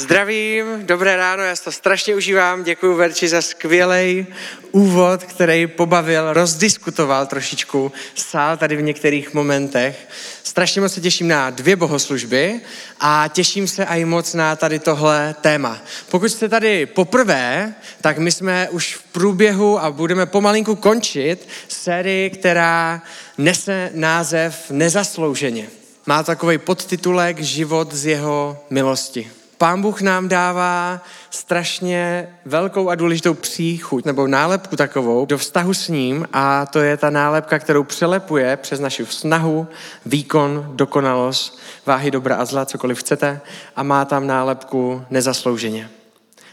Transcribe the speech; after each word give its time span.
Zdravím, 0.00 0.66
dobré 0.86 1.16
ráno, 1.16 1.42
já 1.42 1.56
to 1.56 1.72
strašně 1.72 2.14
užívám. 2.14 2.64
Děkuji 2.64 2.96
Verči 2.96 3.28
za 3.28 3.42
skvělý 3.42 4.26
úvod, 4.72 5.24
který 5.24 5.66
pobavil, 5.66 6.32
rozdiskutoval 6.32 7.26
trošičku 7.26 7.92
sál 8.14 8.56
tady 8.56 8.76
v 8.76 8.82
některých 8.82 9.34
momentech. 9.34 10.08
Strašně 10.42 10.80
moc 10.80 10.92
se 10.92 11.00
těším 11.00 11.28
na 11.28 11.50
dvě 11.50 11.76
bohoslužby 11.76 12.60
a 13.00 13.24
těším 13.32 13.68
se 13.68 13.84
i 13.84 14.04
moc 14.04 14.34
na 14.34 14.56
tady 14.56 14.78
tohle 14.78 15.34
téma. 15.40 15.78
Pokud 16.10 16.28
jste 16.28 16.48
tady 16.48 16.86
poprvé, 16.86 17.74
tak 18.00 18.18
my 18.18 18.32
jsme 18.32 18.68
už 18.70 18.96
v 18.96 19.02
průběhu 19.02 19.78
a 19.78 19.90
budeme 19.90 20.26
pomalinku 20.26 20.76
končit 20.76 21.48
sérii, 21.68 22.30
která 22.30 23.02
nese 23.38 23.90
název 23.94 24.70
Nezaslouženě. 24.70 25.68
Má 26.06 26.22
takový 26.22 26.58
podtitulek 26.58 27.40
Život 27.40 27.94
z 27.94 28.06
jeho 28.06 28.64
milosti. 28.70 29.30
Pán 29.60 29.82
Bůh 29.82 30.00
nám 30.00 30.28
dává 30.28 31.00
strašně 31.30 32.28
velkou 32.44 32.88
a 32.88 32.94
důležitou 32.94 33.34
příchuť 33.34 34.04
nebo 34.04 34.26
nálepku 34.26 34.76
takovou 34.76 35.26
do 35.26 35.38
vztahu 35.38 35.74
s 35.74 35.88
ním 35.88 36.28
a 36.32 36.66
to 36.66 36.78
je 36.78 36.96
ta 36.96 37.10
nálepka, 37.10 37.58
kterou 37.58 37.84
přelepuje 37.84 38.56
přes 38.56 38.80
naši 38.80 39.06
snahu, 39.06 39.68
výkon, 40.06 40.70
dokonalost, 40.74 41.58
váhy 41.86 42.10
dobra 42.10 42.36
a 42.36 42.44
zla, 42.44 42.64
cokoliv 42.64 42.98
chcete 42.98 43.40
a 43.76 43.82
má 43.82 44.04
tam 44.04 44.26
nálepku 44.26 45.04
nezaslouženě. 45.10 45.90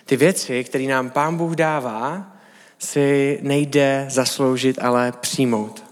Ty 0.06 0.18
věci, 0.18 0.64
které 0.64 0.84
nám 0.84 1.10
Pán 1.10 1.38
Bůh 1.38 1.56
dává, 1.56 2.32
si 2.80 3.40
nejde 3.42 4.06
zasloužit, 4.10 4.80
ale 4.82 5.12
přijmout. 5.12 5.87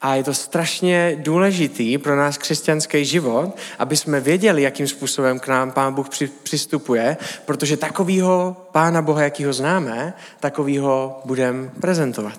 A 0.00 0.14
je 0.14 0.24
to 0.24 0.34
strašně 0.34 1.16
důležitý 1.18 1.98
pro 1.98 2.16
náš 2.16 2.38
křesťanský 2.38 3.04
život, 3.04 3.56
aby 3.78 3.96
jsme 3.96 4.20
věděli, 4.20 4.62
jakým 4.62 4.88
způsobem 4.88 5.38
k 5.38 5.48
nám 5.48 5.72
Pán 5.72 5.94
Bůh 5.94 6.06
přistupuje, 6.42 7.16
protože 7.44 7.76
takovýho 7.76 8.56
Pána 8.72 9.02
Boha, 9.02 9.22
jaký 9.22 9.44
ho 9.44 9.52
známe, 9.52 10.14
takovýho 10.40 11.20
budeme 11.24 11.70
prezentovat. 11.80 12.38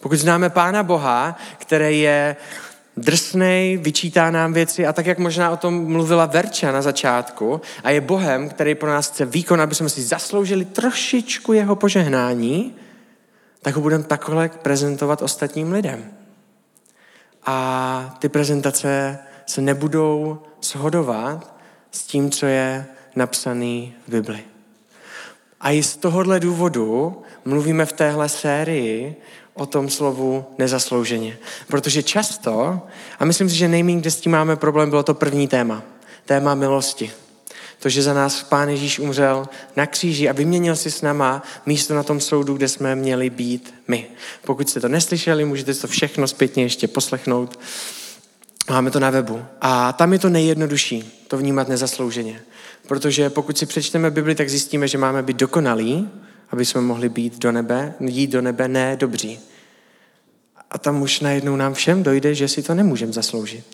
Pokud 0.00 0.18
známe 0.18 0.50
Pána 0.50 0.82
Boha, 0.82 1.38
který 1.58 2.00
je 2.00 2.36
drsnej, 2.96 3.76
vyčítá 3.76 4.30
nám 4.30 4.52
věci 4.52 4.86
a 4.86 4.92
tak, 4.92 5.06
jak 5.06 5.18
možná 5.18 5.50
o 5.50 5.56
tom 5.56 5.92
mluvila 5.92 6.26
Verča 6.26 6.72
na 6.72 6.82
začátku 6.82 7.60
a 7.84 7.90
je 7.90 8.00
Bohem, 8.00 8.48
který 8.48 8.74
pro 8.74 8.90
nás 8.90 9.10
chce 9.10 9.24
výkon, 9.24 9.60
aby 9.60 9.74
jsme 9.74 9.88
si 9.88 10.02
zasloužili 10.02 10.64
trošičku 10.64 11.52
jeho 11.52 11.76
požehnání, 11.76 12.74
tak 13.62 13.74
ho 13.74 13.80
budeme 13.80 14.04
takhle 14.04 14.50
prezentovat 14.62 15.22
ostatním 15.22 15.72
lidem 15.72 16.04
a 17.46 18.16
ty 18.18 18.28
prezentace 18.28 19.18
se 19.46 19.60
nebudou 19.60 20.38
shodovat 20.62 21.54
s 21.90 22.02
tím, 22.02 22.30
co 22.30 22.46
je 22.46 22.86
napsaný 23.16 23.94
v 24.06 24.10
Bibli. 24.10 24.40
A 25.60 25.70
i 25.70 25.82
z 25.82 25.96
tohohle 25.96 26.40
důvodu 26.40 27.22
mluvíme 27.44 27.86
v 27.86 27.92
téhle 27.92 28.28
sérii 28.28 29.16
o 29.54 29.66
tom 29.66 29.90
slovu 29.90 30.44
nezaslouženě. 30.58 31.38
Protože 31.68 32.02
často, 32.02 32.80
a 33.18 33.24
myslím 33.24 33.48
si, 33.48 33.56
že 33.56 33.68
nejméně, 33.68 34.00
kde 34.00 34.10
s 34.10 34.20
tím 34.20 34.32
máme 34.32 34.56
problém, 34.56 34.90
bylo 34.90 35.02
to 35.02 35.14
první 35.14 35.48
téma. 35.48 35.82
Téma 36.24 36.54
milosti. 36.54 37.12
To, 37.78 37.88
že 37.88 38.02
za 38.02 38.14
nás 38.14 38.42
Pán 38.42 38.68
Ježíš 38.68 38.98
umřel 38.98 39.48
na 39.76 39.86
kříži 39.86 40.28
a 40.28 40.32
vyměnil 40.32 40.76
si 40.76 40.90
s 40.90 41.02
náma 41.02 41.42
místo 41.66 41.94
na 41.94 42.02
tom 42.02 42.20
soudu, 42.20 42.54
kde 42.54 42.68
jsme 42.68 42.96
měli 42.96 43.30
být 43.30 43.74
my. 43.88 44.06
Pokud 44.44 44.68
jste 44.68 44.80
to 44.80 44.88
neslyšeli, 44.88 45.44
můžete 45.44 45.74
to 45.74 45.86
všechno 45.86 46.28
zpětně 46.28 46.62
ještě 46.62 46.88
poslechnout. 46.88 47.58
Máme 48.70 48.90
to 48.90 49.00
na 49.00 49.10
webu. 49.10 49.44
A 49.60 49.92
tam 49.92 50.12
je 50.12 50.18
to 50.18 50.28
nejjednodušší, 50.28 51.24
to 51.28 51.36
vnímat 51.36 51.68
nezaslouženě. 51.68 52.40
Protože 52.88 53.30
pokud 53.30 53.58
si 53.58 53.66
přečteme 53.66 54.10
Bibli, 54.10 54.34
tak 54.34 54.50
zjistíme, 54.50 54.88
že 54.88 54.98
máme 54.98 55.22
být 55.22 55.36
dokonalí, 55.36 56.08
aby 56.50 56.64
jsme 56.64 56.80
mohli 56.80 57.08
být 57.08 57.38
do 57.38 57.52
nebe, 57.52 57.94
jít 58.00 58.30
do 58.30 58.42
nebe 58.42 58.68
ne 58.68 58.96
dobří. 58.96 59.40
A 60.70 60.78
tam 60.78 61.02
už 61.02 61.20
najednou 61.20 61.56
nám 61.56 61.74
všem 61.74 62.02
dojde, 62.02 62.34
že 62.34 62.48
si 62.48 62.62
to 62.62 62.74
nemůžeme 62.74 63.12
zasloužit. 63.12 63.64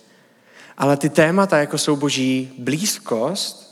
Ale 0.78 0.96
ty 0.96 1.08
témata, 1.08 1.58
jako 1.58 1.78
jsou 1.78 1.96
boží 1.96 2.52
blízkost, 2.58 3.69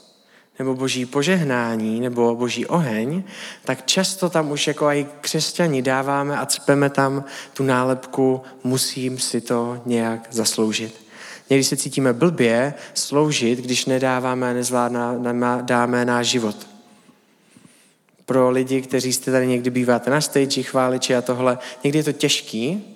nebo 0.59 0.75
boží 0.75 1.07
požehnání, 1.07 2.01
nebo 2.01 2.35
boží 2.37 2.67
oheň, 2.67 3.23
tak 3.65 3.87
často 3.87 4.31
tam 4.31 4.51
už 4.51 4.67
jako 4.67 4.87
i 4.87 5.07
křesťani 5.21 5.83
dáváme 5.83 6.39
a 6.39 6.47
cpeme 6.47 6.91
tam 6.91 7.25
tu 7.53 7.63
nálepku 7.63 8.43
musím 8.65 9.19
si 9.19 9.41
to 9.41 9.81
nějak 9.87 10.29
zasloužit. 10.31 11.09
Někdy 11.51 11.65
se 11.65 11.77
cítíme 11.77 12.13
blbě 12.13 12.75
sloužit, 12.95 13.59
když 13.59 13.87
nedáváme 13.87 14.51
a 14.51 14.53
nezvládáme 14.53 16.05
náš 16.05 16.27
život. 16.27 16.67
Pro 18.27 18.51
lidi, 18.51 18.83
kteří 18.83 19.13
jste 19.13 19.33
tady 19.33 19.47
někdy 19.47 19.71
býváte 19.71 20.11
na 20.11 20.21
stage, 20.21 20.63
chváliči 20.63 21.15
a 21.15 21.23
tohle, 21.23 21.59
někdy 21.85 21.99
je 21.99 22.05
to 22.05 22.13
těžký 22.13 22.95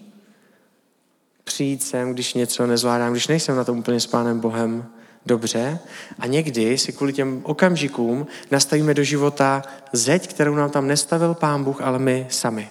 přijít 1.44 1.83
sem, 1.83 2.12
když 2.12 2.34
něco 2.34 2.67
nezvládám, 2.67 3.12
když 3.12 3.29
nejsem 3.29 3.56
na 3.56 3.65
tom 3.65 3.79
úplně 3.79 4.00
s 4.00 4.06
Pánem 4.06 4.41
Bohem, 4.41 4.87
dobře 5.27 5.78
a 6.19 6.27
někdy 6.27 6.78
si 6.78 6.93
kvůli 6.93 7.12
těm 7.12 7.41
okamžikům 7.43 8.27
nastavíme 8.50 8.94
do 8.94 9.05
života 9.05 9.62
zeď, 9.93 10.28
kterou 10.28 10.55
nám 10.55 10.71
tam 10.71 10.87
nestavil 10.87 11.34
Pán 11.34 11.65
Bůh, 11.65 11.81
ale 11.81 11.99
my 11.99 12.27
sami. 12.31 12.71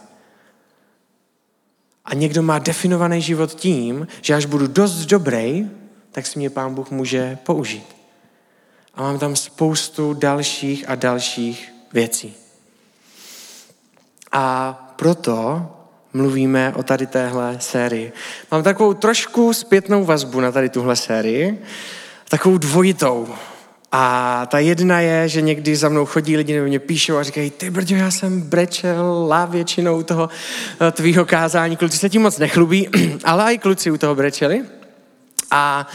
A 2.06 2.14
někdo 2.16 2.44
má 2.44 2.60
definovaný 2.60 3.22
život 3.22 3.54
tím, 3.54 4.08
že 4.22 4.34
až 4.34 4.46
budu 4.46 4.68
dost 4.68 5.06
dobrý, 5.06 5.70
tak 6.12 6.28
si 6.28 6.40
mě 6.40 6.50
Pán 6.50 6.76
Bůh 6.76 6.92
může 6.92 7.38
použít. 7.44 7.96
A 8.96 9.02
mám 9.02 9.20
tam 9.20 9.36
spoustu 9.36 10.14
dalších 10.14 10.90
a 10.90 10.96
dalších 10.96 11.74
věcí. 11.94 12.34
A 14.32 14.74
proto 14.96 15.68
mluvíme 16.14 16.74
o 16.76 16.84
tady 16.84 17.08
téhle 17.08 17.58
sérii. 17.60 18.12
Mám 18.52 18.64
takovou 18.64 18.94
trošku 18.94 19.54
zpětnou 19.54 20.06
vazbu 20.06 20.40
na 20.40 20.52
tady 20.52 20.70
tuhle 20.70 20.96
sérii, 20.96 21.62
takovou 22.32 22.58
dvojitou. 22.58 23.28
A 23.92 24.46
ta 24.46 24.60
jedna 24.60 25.00
je, 25.00 25.30
že 25.30 25.42
někdy 25.42 25.76
za 25.76 25.90
mnou 25.90 26.06
chodí 26.06 26.38
lidi 26.38 26.54
nebo 26.54 26.68
mě 26.68 26.80
píšou 26.80 27.18
a 27.18 27.24
říkají, 27.24 27.50
ty 27.50 27.70
brďo, 27.70 27.96
já 27.96 28.12
jsem 28.12 28.42
brečela 28.42 29.46
většinou 29.46 30.04
toho 30.04 30.30
eh, 30.82 30.92
tvýho 30.92 31.26
kázání. 31.26 31.76
Kluci 31.78 31.98
se 31.98 32.10
tím 32.10 32.22
moc 32.22 32.38
nechlubí, 32.38 32.90
ale 33.24 33.54
i 33.54 33.58
kluci 33.58 33.92
u 33.92 33.98
toho 33.98 34.16
brečeli. 34.16 34.62
A 35.52 35.88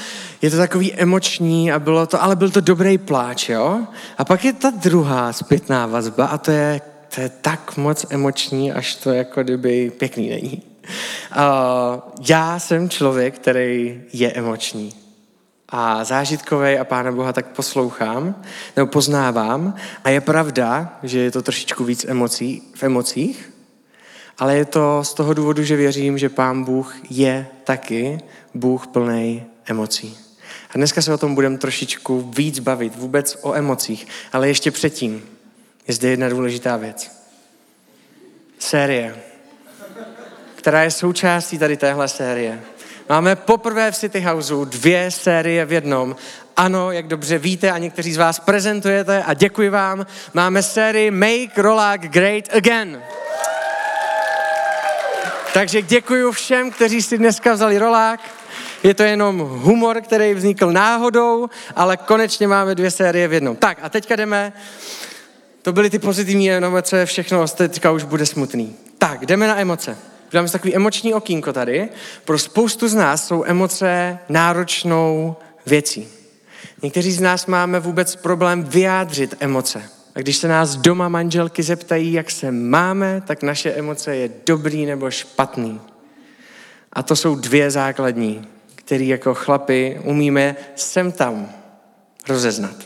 je 0.43 0.51
to 0.51 0.57
takový 0.57 0.95
emoční 0.95 1.73
a 1.73 1.79
bylo 1.79 2.07
to, 2.07 2.23
ale 2.23 2.37
byl 2.37 2.51
to 2.51 2.61
dobrý 2.61 2.99
pláč, 2.99 3.49
jo? 3.49 3.81
A 4.19 4.25
pak 4.25 4.45
je 4.45 4.53
ta 4.53 4.71
druhá 4.71 5.33
zpětná 5.33 5.87
vazba 5.87 6.27
a 6.27 6.39
to 6.39 6.51
je, 6.51 6.81
to 7.15 7.21
je 7.21 7.29
tak 7.29 7.77
moc 7.77 8.07
emoční, 8.11 8.73
až 8.73 8.95
to 8.95 9.13
jako 9.13 9.43
kdyby 9.43 9.91
pěkný 9.91 10.29
není. 10.29 10.63
Uh, 11.37 12.01
já 12.29 12.59
jsem 12.59 12.89
člověk, 12.89 13.35
který 13.35 14.01
je 14.13 14.33
emoční 14.33 15.06
a 15.69 16.05
zážitkový 16.05 16.79
a 16.79 16.85
Pána 16.85 17.13
Boha 17.13 17.33
tak 17.33 17.47
poslouchám, 17.47 18.43
nebo 18.77 18.87
poznávám. 18.87 19.75
A 20.05 20.11
je 20.11 20.21
pravda, 20.21 20.99
že 21.03 21.19
je 21.19 21.31
to 21.31 21.43
trošičku 21.43 21.85
víc 21.85 22.05
emocí, 22.05 22.63
v 22.75 22.83
emocích, 22.83 23.53
ale 24.39 24.57
je 24.57 24.65
to 24.65 25.05
z 25.05 25.15
toho 25.15 25.35
důvodu, 25.35 25.65
že 25.65 25.77
věřím, 25.77 26.19
že 26.19 26.29
Pán 26.29 26.65
Bůh 26.65 26.97
je 27.11 27.47
taky 27.65 28.19
Bůh 28.55 28.87
plný 28.87 29.45
emocí. 29.67 30.19
A 30.71 30.73
dneska 30.75 31.03
se 31.03 31.15
o 31.15 31.19
tom 31.19 31.35
budeme 31.35 31.59
trošičku 31.59 32.33
víc 32.37 32.59
bavit, 32.59 32.97
vůbec 32.97 33.39
o 33.43 33.55
emocích. 33.55 34.07
Ale 34.33 34.49
ještě 34.49 34.71
předtím 34.71 35.23
je 35.89 35.95
zde 35.95 36.09
jedna 36.09 36.29
důležitá 36.29 36.77
věc. 36.77 37.11
Série, 38.59 39.17
která 40.55 40.83
je 40.83 40.91
součástí 40.91 41.59
tady 41.59 41.77
téhle 41.77 42.09
série. 42.09 42.63
Máme 43.09 43.37
poprvé 43.37 43.93
v 43.93 43.97
City 43.97 44.21
Houseu 44.21 44.65
dvě 44.65 45.11
série 45.11 45.65
v 45.65 45.73
jednom. 45.73 46.17
Ano, 46.57 46.93
jak 46.93 47.07
dobře 47.07 47.39
víte 47.39 47.71
a 47.71 47.79
někteří 47.79 48.13
z 48.13 48.17
vás 48.17 48.41
prezentujete 48.41 49.23
a 49.23 49.35
děkuji 49.35 49.69
vám, 49.69 50.07
máme 50.35 50.63
sérii 50.63 51.11
Make 51.11 51.63
Rolák 51.63 52.01
Great 52.01 52.45
Again. 52.55 53.03
Takže 55.55 55.83
děkuji 55.83 56.33
všem, 56.33 56.71
kteří 56.71 57.03
si 57.03 57.19
dneska 57.19 57.53
vzali 57.53 57.79
rolák. 57.79 58.21
Je 58.83 58.95
to 58.95 59.03
jenom 59.03 59.39
humor, 59.39 60.01
který 60.01 60.35
vznikl 60.35 60.73
náhodou, 60.73 61.49
ale 61.77 61.97
konečně 61.97 62.49
máme 62.49 62.75
dvě 62.75 62.91
série 62.91 63.29
v 63.29 63.33
jednom. 63.33 63.57
Tak 63.57 63.79
a 63.83 63.89
teďka 63.89 64.17
jdeme. 64.17 64.53
To 65.63 65.73
byly 65.73 65.91
ty 65.91 65.99
pozitivní 65.99 66.53
emoce, 66.53 67.07
všechno 67.07 67.49
teďka 67.49 67.91
už 67.91 68.05
bude 68.05 68.27
smutný. 68.27 68.77
Tak, 68.99 69.27
jdeme 69.27 69.49
na 69.49 69.61
emoce. 69.61 69.99
Uděláme 70.27 70.49
si 70.49 70.53
takový 70.53 70.77
emoční 70.77 71.15
okýnko 71.15 71.53
tady. 71.53 71.89
Pro 72.25 72.39
spoustu 72.39 72.89
z 72.89 72.95
nás 72.95 73.27
jsou 73.27 73.45
emoce 73.45 74.19
náročnou 74.29 75.37
věcí. 75.67 76.09
Někteří 76.83 77.13
z 77.13 77.21
nás 77.21 77.47
máme 77.47 77.81
vůbec 77.81 78.17
problém 78.17 78.65
vyjádřit 78.65 79.35
emoce. 79.41 79.83
A 80.15 80.21
když 80.21 80.37
se 80.37 80.49
nás 80.49 80.77
doma 80.77 81.09
manželky 81.09 81.63
zeptají, 81.63 82.13
jak 82.13 82.31
se 82.31 82.51
máme, 82.51 83.23
tak 83.27 83.43
naše 83.43 83.73
emoce 83.73 84.17
je 84.17 84.31
dobrý 84.47 84.87
nebo 84.87 85.11
špatný. 85.11 85.81
A 86.93 87.03
to 87.03 87.17
jsou 87.17 87.35
dvě 87.35 87.71
základní, 87.71 88.49
které 88.75 89.05
jako 89.05 89.35
chlapi 89.35 90.01
umíme 90.05 90.57
sem 90.75 91.13
tam 91.13 91.49
rozeznat. 92.29 92.77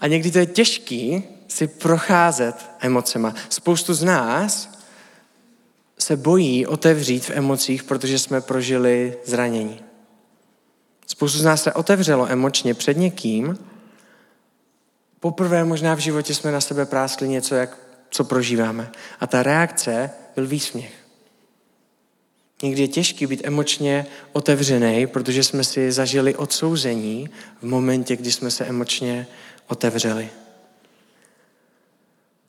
A 0.00 0.06
někdy 0.06 0.30
to 0.30 0.38
je 0.38 0.46
těžký 0.46 1.24
si 1.48 1.66
procházet 1.66 2.54
emocema. 2.80 3.34
Spoustu 3.48 3.94
z 3.94 4.04
nás 4.04 4.79
se 6.02 6.16
bojí 6.16 6.66
otevřít 6.66 7.24
v 7.24 7.30
emocích, 7.30 7.82
protože 7.82 8.18
jsme 8.18 8.40
prožili 8.40 9.16
zranění. 9.24 9.80
Spoustu 11.06 11.38
z 11.38 11.44
nás 11.44 11.62
se 11.62 11.72
otevřelo 11.72 12.30
emočně 12.30 12.74
před 12.74 12.96
někým. 12.96 13.58
Poprvé 15.20 15.64
možná 15.64 15.94
v 15.94 15.98
životě 15.98 16.34
jsme 16.34 16.52
na 16.52 16.60
sebe 16.60 16.86
práskli 16.86 17.28
něco, 17.28 17.54
jak, 17.54 17.78
co 18.10 18.24
prožíváme. 18.24 18.90
A 19.20 19.26
ta 19.26 19.42
reakce 19.42 20.10
byl 20.34 20.46
výsměch. 20.46 20.92
Někdy 22.62 22.82
je 22.82 22.88
těžký 22.88 23.26
být 23.26 23.40
emočně 23.44 24.06
otevřený, 24.32 25.06
protože 25.06 25.42
jsme 25.42 25.64
si 25.64 25.92
zažili 25.92 26.34
odsouzení 26.34 27.30
v 27.62 27.66
momentě, 27.66 28.16
kdy 28.16 28.32
jsme 28.32 28.50
se 28.50 28.64
emočně 28.64 29.26
otevřeli. 29.66 30.30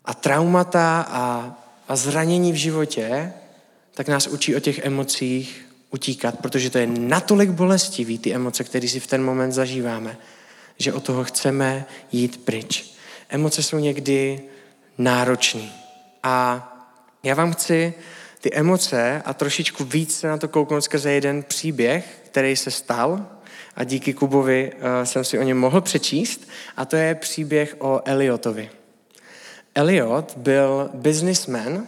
A 0.05 0.13
traumata 0.13 1.05
a, 1.09 1.55
a 1.87 1.95
zranění 1.95 2.51
v 2.51 2.55
životě 2.55 3.33
tak 3.93 4.07
nás 4.07 4.27
učí 4.27 4.55
o 4.55 4.59
těch 4.59 4.79
emocích 4.85 5.65
utíkat, 5.91 6.39
protože 6.39 6.69
to 6.69 6.77
je 6.77 6.87
natolik 6.87 7.49
bolestivý, 7.49 8.19
ty 8.19 8.33
emoce, 8.33 8.63
které 8.63 8.87
si 8.87 8.99
v 8.99 9.07
ten 9.07 9.23
moment 9.23 9.51
zažíváme, 9.51 10.17
že 10.77 10.93
od 10.93 11.03
toho 11.03 11.23
chceme 11.23 11.85
jít 12.11 12.45
pryč. 12.45 12.95
Emoce 13.29 13.63
jsou 13.63 13.79
někdy 13.79 14.41
náročné. 14.97 15.71
A 16.23 16.67
já 17.23 17.35
vám 17.35 17.53
chci 17.53 17.93
ty 18.41 18.53
emoce 18.53 19.21
a 19.25 19.33
trošičku 19.33 19.85
víc 19.85 20.19
se 20.19 20.27
na 20.27 20.37
to 20.37 20.47
kouknout 20.47 20.83
skrze 20.83 21.11
jeden 21.11 21.43
příběh, 21.43 22.21
který 22.25 22.55
se 22.55 22.71
stal 22.71 23.25
a 23.75 23.83
díky 23.83 24.13
Kubovi 24.13 24.71
uh, 24.73 24.79
jsem 25.03 25.23
si 25.23 25.39
o 25.39 25.43
něm 25.43 25.57
mohl 25.57 25.81
přečíst 25.81 26.49
a 26.77 26.85
to 26.85 26.95
je 26.95 27.15
příběh 27.15 27.75
o 27.79 28.01
Eliotovi. 28.05 28.69
Eliot 29.75 30.33
byl 30.37 30.89
businessman, 30.93 31.87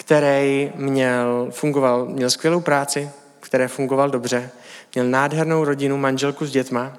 který 0.00 0.72
měl, 0.74 1.48
fungoval, 1.50 2.06
měl 2.06 2.30
skvělou 2.30 2.60
práci, 2.60 3.10
které 3.40 3.68
fungoval 3.68 4.10
dobře, 4.10 4.50
měl 4.94 5.06
nádhernou 5.06 5.64
rodinu, 5.64 5.96
manželku 5.96 6.46
s 6.46 6.50
dětma 6.50 6.92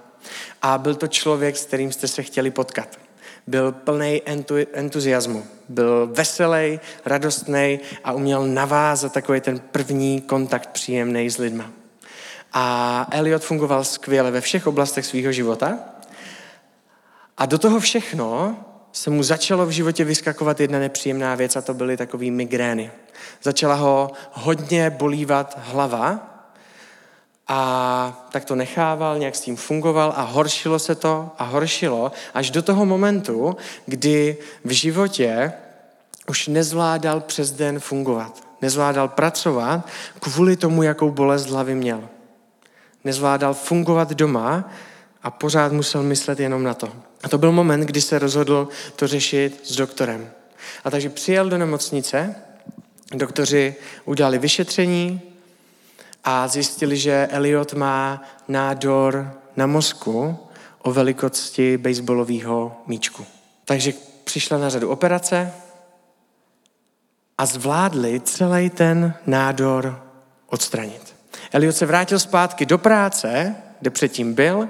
a 0.61 0.77
byl 0.77 0.95
to 0.95 1.07
člověk, 1.07 1.57
s 1.57 1.65
kterým 1.65 1.91
jste 1.91 2.07
se 2.07 2.23
chtěli 2.23 2.51
potkat. 2.51 2.99
Byl 3.47 3.71
plný 3.71 4.21
entu, 4.25 4.55
entuziasmu, 4.73 5.45
byl 5.69 6.09
veselý, 6.13 6.79
radostný 7.05 7.79
a 8.03 8.13
uměl 8.13 8.47
navázat 8.47 9.13
takový 9.13 9.41
ten 9.41 9.59
první 9.59 10.21
kontakt 10.21 10.69
příjemný 10.69 11.29
s 11.29 11.37
lidma. 11.37 11.71
A 12.53 13.07
Elliot 13.11 13.43
fungoval 13.43 13.83
skvěle 13.83 14.31
ve 14.31 14.41
všech 14.41 14.67
oblastech 14.67 15.05
svého 15.05 15.31
života. 15.31 15.79
A 17.37 17.45
do 17.45 17.57
toho 17.57 17.79
všechno 17.79 18.57
se 18.91 19.09
mu 19.09 19.23
začalo 19.23 19.65
v 19.65 19.69
životě 19.69 20.03
vyskakovat 20.03 20.59
jedna 20.59 20.79
nepříjemná 20.79 21.35
věc 21.35 21.55
a 21.55 21.61
to 21.61 21.73
byly 21.73 21.97
takové 21.97 22.25
migrény. 22.25 22.91
Začala 23.43 23.75
ho 23.75 24.11
hodně 24.31 24.89
bolívat 24.89 25.59
hlava 25.61 26.27
a 27.47 28.27
tak 28.31 28.45
to 28.45 28.55
nechával, 28.55 29.17
nějak 29.17 29.35
s 29.35 29.41
tím 29.41 29.55
fungoval 29.55 30.13
a 30.15 30.21
horšilo 30.21 30.79
se 30.79 30.95
to 30.95 31.29
a 31.37 31.43
horšilo 31.43 32.11
až 32.33 32.51
do 32.51 32.61
toho 32.61 32.85
momentu, 32.85 33.57
kdy 33.85 34.37
v 34.65 34.71
životě 34.71 35.53
už 36.27 36.47
nezvládal 36.47 37.19
přes 37.19 37.51
den 37.51 37.79
fungovat. 37.79 38.43
Nezvládal 38.61 39.07
pracovat 39.07 39.87
kvůli 40.19 40.55
tomu, 40.55 40.83
jakou 40.83 41.11
bolest 41.11 41.45
hlavy 41.45 41.75
měl. 41.75 42.09
Nezvládal 43.03 43.53
fungovat 43.53 44.13
doma 44.13 44.69
a 45.23 45.31
pořád 45.31 45.71
musel 45.71 46.03
myslet 46.03 46.39
jenom 46.39 46.63
na 46.63 46.73
to. 46.73 46.93
A 47.23 47.29
to 47.29 47.37
byl 47.37 47.51
moment, 47.51 47.81
kdy 47.81 48.01
se 48.01 48.19
rozhodl 48.19 48.67
to 48.95 49.07
řešit 49.07 49.61
s 49.63 49.75
doktorem. 49.75 50.29
A 50.83 50.91
takže 50.91 51.09
přijel 51.09 51.49
do 51.49 51.57
nemocnice, 51.57 52.35
doktoři 53.15 53.75
udělali 54.05 54.37
vyšetření 54.37 55.21
a 56.23 56.47
zjistili, 56.47 56.97
že 56.97 57.27
Elliot 57.31 57.73
má 57.73 58.23
nádor 58.47 59.33
na 59.55 59.67
mozku 59.67 60.39
o 60.81 60.91
velikosti 60.91 61.77
baseballového 61.77 62.81
míčku. 62.87 63.25
Takže 63.65 63.93
přišla 64.23 64.57
na 64.57 64.69
řadu 64.69 64.89
operace 64.89 65.53
a 67.37 67.45
zvládli 67.45 68.19
celý 68.19 68.69
ten 68.69 69.13
nádor 69.25 70.03
odstranit. 70.47 71.15
Elliot 71.51 71.75
se 71.75 71.85
vrátil 71.85 72.19
zpátky 72.19 72.65
do 72.65 72.77
práce, 72.77 73.55
kde 73.79 73.89
předtím 73.89 74.33
byl, 74.33 74.69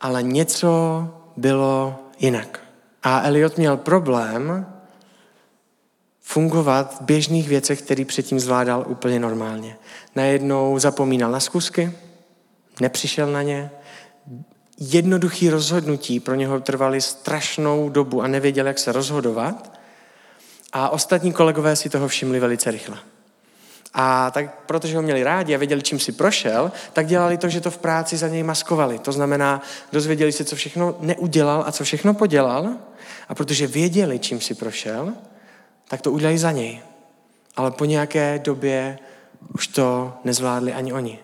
ale 0.00 0.22
něco 0.22 1.04
bylo 1.36 1.98
jinak. 2.18 2.60
A 3.02 3.22
Elliot 3.22 3.58
měl 3.58 3.76
problém 3.76 4.66
fungovat 6.20 6.94
v 7.00 7.04
běžných 7.04 7.48
věcech, 7.48 7.82
které 7.82 8.04
předtím 8.04 8.40
zvládal 8.40 8.84
úplně 8.88 9.20
normálně. 9.20 9.76
Najednou 10.16 10.78
zapomínal 10.78 11.30
na 11.30 11.40
zkusky, 11.40 11.92
nepřišel 12.80 13.32
na 13.32 13.42
ně, 13.42 13.70
jednoduchý 14.78 15.50
rozhodnutí 15.50 16.20
pro 16.20 16.34
něho 16.34 16.60
trvaly 16.60 17.00
strašnou 17.00 17.88
dobu 17.88 18.22
a 18.22 18.26
nevěděl, 18.26 18.66
jak 18.66 18.78
se 18.78 18.92
rozhodovat. 18.92 19.78
A 20.72 20.88
ostatní 20.88 21.32
kolegové 21.32 21.76
si 21.76 21.90
toho 21.90 22.08
všimli 22.08 22.40
velice 22.40 22.70
rychle. 22.70 22.98
A 23.94 24.30
tak, 24.30 24.64
protože 24.66 24.96
ho 24.96 25.02
měli 25.02 25.24
rádi 25.24 25.54
a 25.54 25.58
věděli, 25.58 25.82
čím 25.82 25.98
si 25.98 26.12
prošel, 26.12 26.72
tak 26.92 27.06
dělali 27.06 27.38
to, 27.38 27.48
že 27.48 27.60
to 27.60 27.70
v 27.70 27.78
práci 27.78 28.16
za 28.16 28.28
něj 28.28 28.42
maskovali. 28.42 28.98
To 28.98 29.12
znamená, 29.12 29.62
dozvěděli 29.92 30.32
se, 30.32 30.44
co 30.44 30.56
všechno 30.56 30.96
neudělal 31.00 31.64
a 31.66 31.72
co 31.72 31.84
všechno 31.84 32.14
podělal. 32.14 32.68
A 33.28 33.34
protože 33.34 33.66
věděli, 33.66 34.18
čím 34.18 34.40
si 34.40 34.54
prošel, 34.54 35.12
tak 35.88 36.00
to 36.00 36.12
udělají 36.12 36.38
za 36.38 36.52
něj. 36.52 36.80
Ale 37.56 37.70
po 37.70 37.84
nějaké 37.84 38.38
době 38.38 38.98
už 39.54 39.66
to 39.66 40.12
nezvládli 40.24 40.72
ani 40.72 40.92
oni. 40.92 41.18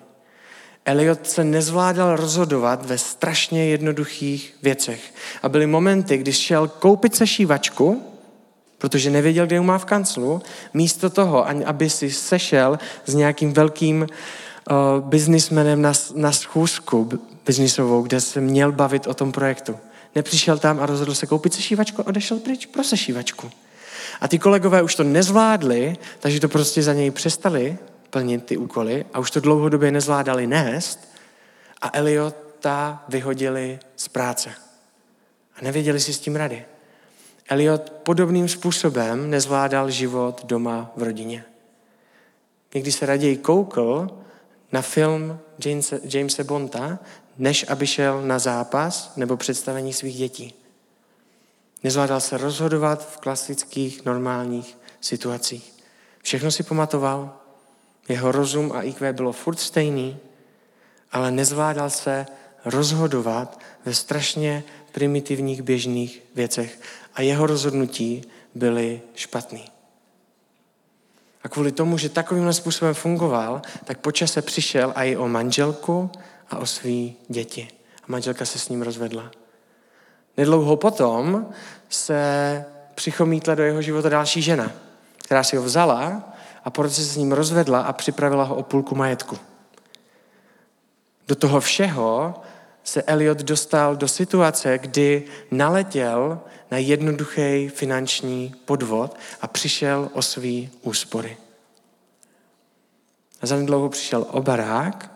Eliot 0.85 1.29
se 1.29 1.45
nezvládal 1.45 2.17
rozhodovat 2.17 2.87
ve 2.87 2.99
strašně 2.99 3.67
jednoduchých 3.67 4.57
věcech. 4.63 5.15
A 5.43 5.49
byly 5.49 5.67
momenty, 5.67 6.19
kdy 6.19 6.33
šel 6.33 6.69
koupit 6.69 7.17
sešívačku 7.17 8.14
protože 8.85 9.11
nevěděl, 9.11 9.47
kde 9.47 9.59
ho 9.59 9.65
má 9.65 9.79
v 9.79 9.85
kanclu, 9.85 10.43
místo 10.75 11.11
toho, 11.11 11.49
aby 11.65 11.91
si 11.91 12.11
sešel 12.11 12.79
s 13.07 13.15
nějakým 13.15 13.53
velkým 13.53 14.03
uh, 14.03 15.09
biznismenem 15.09 15.83
na, 15.83 15.93
na 16.15 16.33
schůzku 16.33 17.09
biznisovou, 17.47 18.03
kde 18.03 18.21
se 18.21 18.41
měl 18.41 18.73
bavit 18.73 19.07
o 19.07 19.15
tom 19.15 19.33
projektu. 19.33 19.77
Nepřišel 20.15 20.59
tam 20.59 20.81
a 20.81 20.87
rozhodl 20.87 21.15
se 21.15 21.27
koupit 21.27 21.55
sešívačku 21.55 22.03
a 22.03 22.07
odešel 22.07 22.39
pryč 22.39 22.67
pro 22.67 22.85
sešívačku. 22.85 23.51
A 24.21 24.29
ty 24.29 24.39
kolegové 24.39 24.83
už 24.83 24.95
to 24.95 25.05
nezvládli, 25.05 25.97
takže 26.21 26.41
to 26.41 26.49
prostě 26.49 26.83
za 26.83 26.93
něj 26.93 27.11
přestali 27.11 27.79
plnit 28.11 28.45
ty 28.45 28.57
úkoly 28.57 29.05
a 29.13 29.19
už 29.19 29.31
to 29.31 29.41
dlouhodobě 29.41 29.93
nezvládali 29.93 30.47
nést 30.47 31.09
a 31.83 31.91
Eliota 31.93 33.05
vyhodili 33.09 33.79
z 33.97 34.09
práce. 34.09 34.51
A 35.57 35.65
nevěděli 35.65 36.01
si 36.01 36.13
s 36.13 36.19
tím 36.19 36.37
rady. 36.37 36.65
Eliot 37.49 37.91
podobným 37.91 38.49
způsobem 38.49 39.31
nezvládal 39.31 39.91
život 39.91 40.45
doma 40.45 40.93
v 40.97 41.03
rodině. 41.03 41.45
Někdy 42.75 42.93
se 42.93 43.07
raději 43.07 43.37
koukl 43.37 44.09
na 44.73 44.83
film 44.83 45.39
Jamese 46.05 46.45
Bonta, 46.45 46.99
než 47.39 47.67
aby 47.69 47.87
šel 47.87 48.23
na 48.23 48.39
zápas 48.39 49.13
nebo 49.17 49.37
představení 49.37 49.93
svých 49.93 50.17
dětí. 50.17 50.55
Nezvládal 51.83 52.21
se 52.21 52.39
rozhodovat 52.39 53.09
v 53.09 53.17
klasických, 53.17 54.05
normálních 54.05 54.79
situacích. 55.01 55.73
Všechno 56.23 56.51
si 56.51 56.63
pamatoval, 56.63 57.37
jeho 58.09 58.33
rozum 58.33 58.73
a 58.73 58.83
IQ 58.83 59.13
bylo 59.13 59.33
furt 59.33 59.59
stejný, 59.61 60.17
ale 61.13 61.31
nezvládal 61.31 61.91
se 61.91 62.27
rozhodovat 62.65 63.61
ve 63.85 63.95
strašně 63.95 64.65
primitivních 64.93 65.63
běžných 65.63 66.23
věcech 66.35 66.81
a 67.15 67.23
jeho 67.23 67.47
rozhodnutí 67.47 68.23
byly 68.55 69.01
špatný. 69.15 69.65
A 71.45 71.49
kvůli 71.49 71.73
tomu, 71.73 71.99
že 71.99 72.09
takovýmhle 72.09 72.53
způsobem 72.53 72.95
fungoval, 72.95 73.63
tak 73.85 73.99
po 73.99 74.13
čase 74.13 74.43
přišel 74.43 74.93
a 74.95 75.05
i 75.05 75.17
o 75.17 75.29
manželku 75.29 76.11
a 76.51 76.57
o 76.57 76.67
svý 76.67 77.17
děti. 77.29 77.69
A 78.03 78.05
manželka 78.07 78.45
se 78.45 78.59
s 78.59 78.69
ním 78.69 78.83
rozvedla. 78.83 79.31
Nedlouho 80.37 80.77
potom 80.77 81.47
se 81.89 82.65
přichomítla 82.95 83.55
do 83.55 83.63
jeho 83.63 83.83
života 83.83 84.09
další 84.09 84.43
žena, 84.43 84.73
která 85.17 85.43
si 85.43 85.57
ho 85.57 85.63
vzala 85.63 86.33
a 86.65 86.71
po 86.71 86.83
roce 86.83 86.95
se 86.95 87.05
s 87.05 87.17
ním 87.17 87.33
rozvedla 87.33 87.81
a 87.81 87.93
připravila 87.93 88.45
ho 88.45 88.55
o 88.55 88.63
půlku 88.63 88.95
majetku. 88.95 89.39
Do 91.29 91.35
toho 91.35 91.61
všeho 91.61 92.35
se 92.85 93.03
Eliot 93.03 93.39
dostal 93.39 93.97
do 93.97 94.09
situace, 94.09 94.79
kdy 94.79 95.25
naletěl 95.51 96.41
na 96.71 96.79
jednoduchý 96.79 97.69
finanční 97.69 98.55
podvod 98.65 99.17
a 99.41 99.47
přišel 99.47 100.11
o 100.13 100.23
svý 100.23 100.71
úspory. 100.83 101.37
A 103.41 103.47
zanedlouho 103.47 103.89
přišel 103.89 104.27
o 104.31 104.43
barák, 104.43 105.11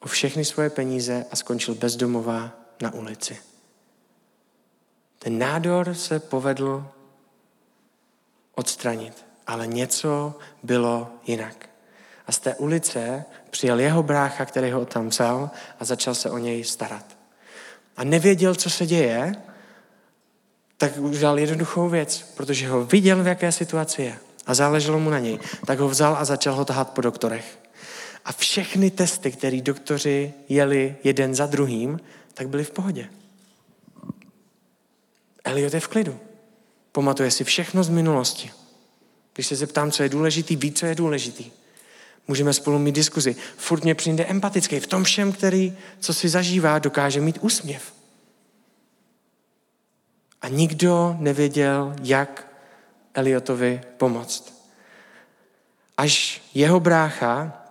o 0.00 0.08
všechny 0.08 0.44
svoje 0.44 0.70
peníze 0.70 1.26
a 1.30 1.36
skončil 1.36 1.74
bezdomová 1.74 2.50
na 2.82 2.94
ulici. 2.94 3.38
Ten 5.18 5.38
nádor 5.38 5.94
se 5.94 6.20
povedl 6.20 6.86
odstranit, 8.54 9.24
ale 9.46 9.66
něco 9.66 10.38
bylo 10.62 11.10
jinak. 11.26 11.68
A 12.26 12.32
z 12.32 12.38
té 12.38 12.54
ulice 12.54 13.24
přijel 13.52 13.80
jeho 13.80 14.02
brácha, 14.02 14.44
který 14.44 14.70
ho 14.70 14.84
tam 14.84 15.08
vzal 15.08 15.50
a 15.80 15.84
začal 15.84 16.14
se 16.14 16.30
o 16.30 16.38
něj 16.38 16.64
starat. 16.64 17.04
A 17.96 18.04
nevěděl, 18.04 18.54
co 18.54 18.70
se 18.70 18.86
děje, 18.86 19.32
tak 20.76 20.96
udělal 20.96 21.38
jednoduchou 21.38 21.88
věc, 21.88 22.32
protože 22.36 22.68
ho 22.68 22.84
viděl, 22.84 23.22
v 23.22 23.26
jaké 23.26 23.52
situaci 23.52 24.02
je 24.02 24.18
a 24.46 24.54
záleželo 24.54 24.98
mu 24.98 25.10
na 25.10 25.18
něj. 25.18 25.38
Tak 25.66 25.78
ho 25.78 25.88
vzal 25.88 26.16
a 26.18 26.24
začal 26.24 26.54
ho 26.54 26.64
tahat 26.64 26.90
po 26.90 27.00
doktorech. 27.00 27.58
A 28.24 28.32
všechny 28.32 28.90
testy, 28.90 29.32
které 29.32 29.60
doktoři 29.60 30.32
jeli 30.48 30.96
jeden 31.04 31.34
za 31.34 31.46
druhým, 31.46 32.00
tak 32.34 32.48
byly 32.48 32.64
v 32.64 32.70
pohodě. 32.70 33.08
Eliot 35.44 35.74
je 35.74 35.80
v 35.80 35.88
klidu. 35.88 36.18
Pamatuje 36.92 37.30
si 37.30 37.44
všechno 37.44 37.84
z 37.84 37.88
minulosti. 37.88 38.50
Když 39.34 39.46
se 39.46 39.56
zeptám, 39.56 39.90
co 39.90 40.02
je 40.02 40.08
důležitý, 40.08 40.56
ví, 40.56 40.72
co 40.72 40.86
je 40.86 40.94
důležitý. 40.94 41.61
Můžeme 42.28 42.52
spolu 42.52 42.78
mít 42.78 42.94
diskuzi. 42.94 43.36
Furt 43.56 43.84
mě 43.84 43.94
přijde 43.94 44.24
empatický. 44.24 44.80
V 44.80 44.86
tom 44.86 45.04
všem, 45.04 45.32
který, 45.32 45.76
co 46.00 46.14
si 46.14 46.28
zažívá, 46.28 46.78
dokáže 46.78 47.20
mít 47.20 47.38
úsměv. 47.40 47.92
A 50.42 50.48
nikdo 50.48 51.16
nevěděl, 51.18 51.94
jak 52.02 52.48
Eliotovi 53.14 53.80
pomoct. 53.96 54.68
Až 55.96 56.42
jeho 56.54 56.80
brácha 56.80 57.62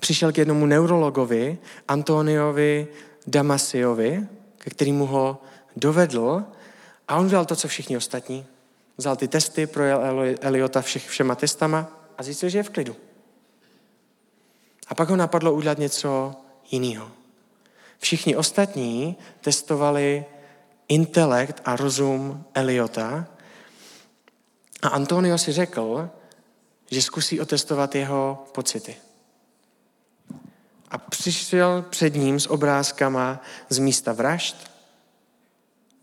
přišel 0.00 0.32
k 0.32 0.38
jednomu 0.38 0.66
neurologovi, 0.66 1.58
Antoniovi 1.88 2.88
Damasiovi, 3.26 4.26
ke 4.58 4.70
kterému 4.70 5.06
ho 5.06 5.42
dovedl 5.76 6.44
a 7.08 7.16
on 7.16 7.26
udělal 7.26 7.44
to, 7.44 7.56
co 7.56 7.68
všichni 7.68 7.96
ostatní. 7.96 8.46
Vzal 8.96 9.16
ty 9.16 9.28
testy, 9.28 9.66
projel 9.66 10.24
Eliota 10.40 10.82
všech, 10.82 11.08
všema 11.08 11.34
testama 11.34 12.00
a 12.18 12.22
zjistil, 12.22 12.48
že 12.48 12.58
je 12.58 12.62
v 12.62 12.70
klidu. 12.70 12.96
A 14.92 14.94
pak 14.94 15.08
ho 15.08 15.16
napadlo 15.16 15.52
udělat 15.52 15.78
něco 15.78 16.34
jiného. 16.70 17.10
Všichni 17.98 18.36
ostatní 18.36 19.16
testovali 19.40 20.24
intelekt 20.88 21.60
a 21.64 21.76
rozum 21.76 22.44
Eliota 22.54 23.26
a 24.82 24.88
Antonio 24.88 25.38
si 25.38 25.52
řekl, 25.52 26.10
že 26.90 27.02
zkusí 27.02 27.40
otestovat 27.40 27.94
jeho 27.94 28.44
pocity. 28.54 28.96
A 30.90 30.98
přišel 30.98 31.82
před 31.90 32.14
ním 32.14 32.40
s 32.40 32.50
obrázkama 32.50 33.40
z 33.68 33.78
místa 33.78 34.12
vražd, 34.12 34.70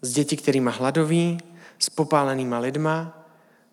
z 0.02 0.14
dětí, 0.14 0.38
kterýma 0.38 0.72
hladoví, 0.72 1.38
s 1.80 1.90
popálenýma 1.90 2.60
lidma, 2.60 3.26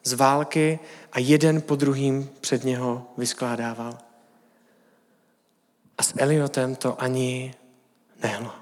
z 0.04 0.12
války 0.12 0.78
a 1.12 1.18
jeden 1.18 1.62
po 1.62 1.76
druhým 1.76 2.30
před 2.40 2.64
něho 2.64 3.06
vyskládával. 3.16 4.05
A 5.98 6.02
s 6.02 6.14
Eliotem 6.16 6.76
to 6.76 7.02
ani 7.02 7.54
nehlo. 8.22 8.52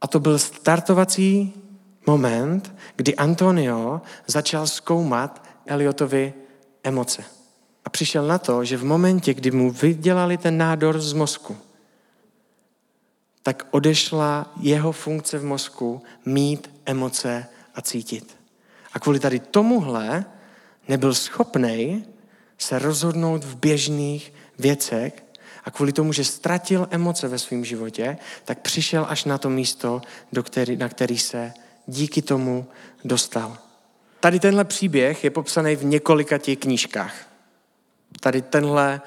A 0.00 0.06
to 0.06 0.20
byl 0.20 0.38
startovací 0.38 1.54
moment, 2.06 2.74
kdy 2.96 3.16
Antonio 3.16 4.00
začal 4.26 4.66
zkoumat 4.66 5.44
Eliotovi 5.66 6.34
emoce. 6.82 7.24
A 7.84 7.90
přišel 7.90 8.26
na 8.26 8.38
to, 8.38 8.64
že 8.64 8.76
v 8.76 8.84
momentě, 8.84 9.34
kdy 9.34 9.50
mu 9.50 9.70
vydělali 9.70 10.36
ten 10.36 10.58
nádor 10.58 11.00
z 11.00 11.12
mozku, 11.12 11.56
tak 13.42 13.66
odešla 13.70 14.52
jeho 14.60 14.92
funkce 14.92 15.38
v 15.38 15.44
mozku 15.44 16.02
mít 16.24 16.70
emoce 16.86 17.46
a 17.74 17.80
cítit. 17.80 18.36
A 18.92 18.98
kvůli 18.98 19.20
tady 19.20 19.40
tomuhle 19.40 20.24
nebyl 20.88 21.14
schopný 21.14 22.04
se 22.58 22.78
rozhodnout 22.78 23.44
v 23.44 23.56
běžných 23.56 24.32
věcech 24.58 25.24
a 25.64 25.70
kvůli 25.70 25.92
tomu, 25.92 26.12
že 26.12 26.24
ztratil 26.24 26.88
emoce 26.90 27.28
ve 27.28 27.38
svém 27.38 27.64
životě, 27.64 28.18
tak 28.44 28.58
přišel 28.60 29.06
až 29.08 29.24
na 29.24 29.38
to 29.38 29.50
místo, 29.50 30.02
do 30.32 30.42
který, 30.42 30.76
na 30.76 30.88
který 30.88 31.18
se 31.18 31.52
díky 31.86 32.22
tomu 32.22 32.66
dostal. 33.04 33.58
Tady 34.20 34.40
tenhle 34.40 34.64
příběh 34.64 35.24
je 35.24 35.30
popsaný 35.30 35.76
v 35.76 35.84
několika 35.84 36.38
těch 36.38 36.58
knížkách. 36.58 37.14
Tady 38.20 38.42
tenhle, 38.42 39.00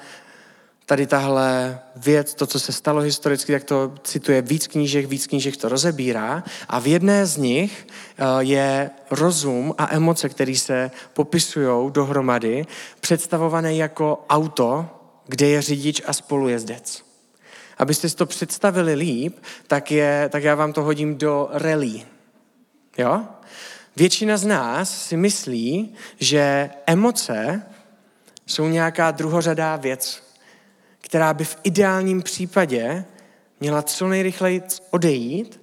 tady 0.90 1.06
tahle 1.06 1.78
věc, 1.96 2.34
to, 2.34 2.46
co 2.46 2.60
se 2.60 2.72
stalo 2.72 3.00
historicky, 3.00 3.52
tak 3.52 3.64
to 3.64 3.94
cituje 4.04 4.42
víc 4.42 4.66
knížek, 4.66 5.06
víc 5.06 5.26
knížek 5.26 5.56
to 5.56 5.68
rozebírá 5.68 6.42
a 6.68 6.78
v 6.78 6.86
jedné 6.86 7.26
z 7.26 7.36
nich 7.36 7.86
eh, 7.86 8.24
je 8.38 8.90
rozum 9.10 9.74
a 9.78 9.94
emoce, 9.94 10.28
které 10.28 10.56
se 10.56 10.90
popisují 11.14 11.92
dohromady, 11.92 12.66
představované 13.00 13.74
jako 13.74 14.24
auto, 14.28 14.86
kde 15.26 15.46
je 15.46 15.62
řidič 15.62 16.02
a 16.06 16.12
spolujezdec. 16.12 17.02
Abyste 17.78 18.08
si 18.08 18.16
to 18.16 18.26
představili 18.26 18.94
líp, 18.94 19.38
tak, 19.66 19.90
je, 19.90 20.28
tak 20.32 20.42
já 20.42 20.54
vám 20.54 20.72
to 20.72 20.82
hodím 20.82 21.18
do 21.18 21.48
rally. 21.52 22.02
Jo? 22.98 23.24
Většina 23.96 24.36
z 24.36 24.44
nás 24.44 25.06
si 25.06 25.16
myslí, 25.16 25.94
že 26.18 26.70
emoce 26.86 27.62
jsou 28.46 28.68
nějaká 28.68 29.10
druhořadá 29.10 29.76
věc, 29.76 30.29
která 31.00 31.34
by 31.34 31.44
v 31.44 31.58
ideálním 31.62 32.22
případě 32.22 33.04
měla 33.60 33.82
co 33.82 34.08
nejrychleji 34.08 34.62
odejít, 34.90 35.60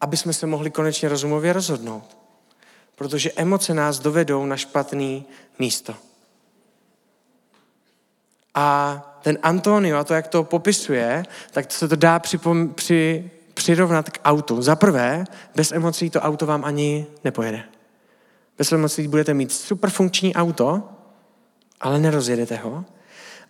aby 0.00 0.16
jsme 0.16 0.32
se 0.32 0.46
mohli 0.46 0.70
konečně 0.70 1.08
rozumově 1.08 1.52
rozhodnout. 1.52 2.18
Protože 2.94 3.32
emoce 3.36 3.74
nás 3.74 3.98
dovedou 3.98 4.46
na 4.46 4.56
špatný 4.56 5.26
místo. 5.58 5.94
A 8.54 8.96
ten 9.22 9.38
Antonio, 9.42 9.98
a 9.98 10.04
to, 10.04 10.14
jak 10.14 10.28
to 10.28 10.44
popisuje, 10.44 11.22
tak 11.50 11.72
se 11.72 11.88
to 11.88 11.96
dá 11.96 12.18
připom- 12.18 12.72
při, 12.72 13.30
přirovnat 13.54 14.10
k 14.10 14.20
autu. 14.24 14.62
Za 14.62 14.76
prvé, 14.76 15.24
bez 15.56 15.72
emocí 15.72 16.10
to 16.10 16.20
auto 16.20 16.46
vám 16.46 16.64
ani 16.64 17.06
nepojede. 17.24 17.64
Bez 18.58 18.72
emocí 18.72 19.08
budete 19.08 19.34
mít 19.34 19.52
super 19.52 19.90
funkční 19.90 20.34
auto, 20.34 20.82
ale 21.80 21.98
nerozjedete 21.98 22.56
ho. 22.56 22.84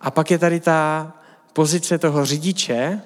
A 0.01 0.11
pak 0.11 0.31
je 0.31 0.37
tady 0.37 0.59
ta 0.59 1.13
pozice 1.53 1.97
toho 1.97 2.25
řidiče 2.25 3.01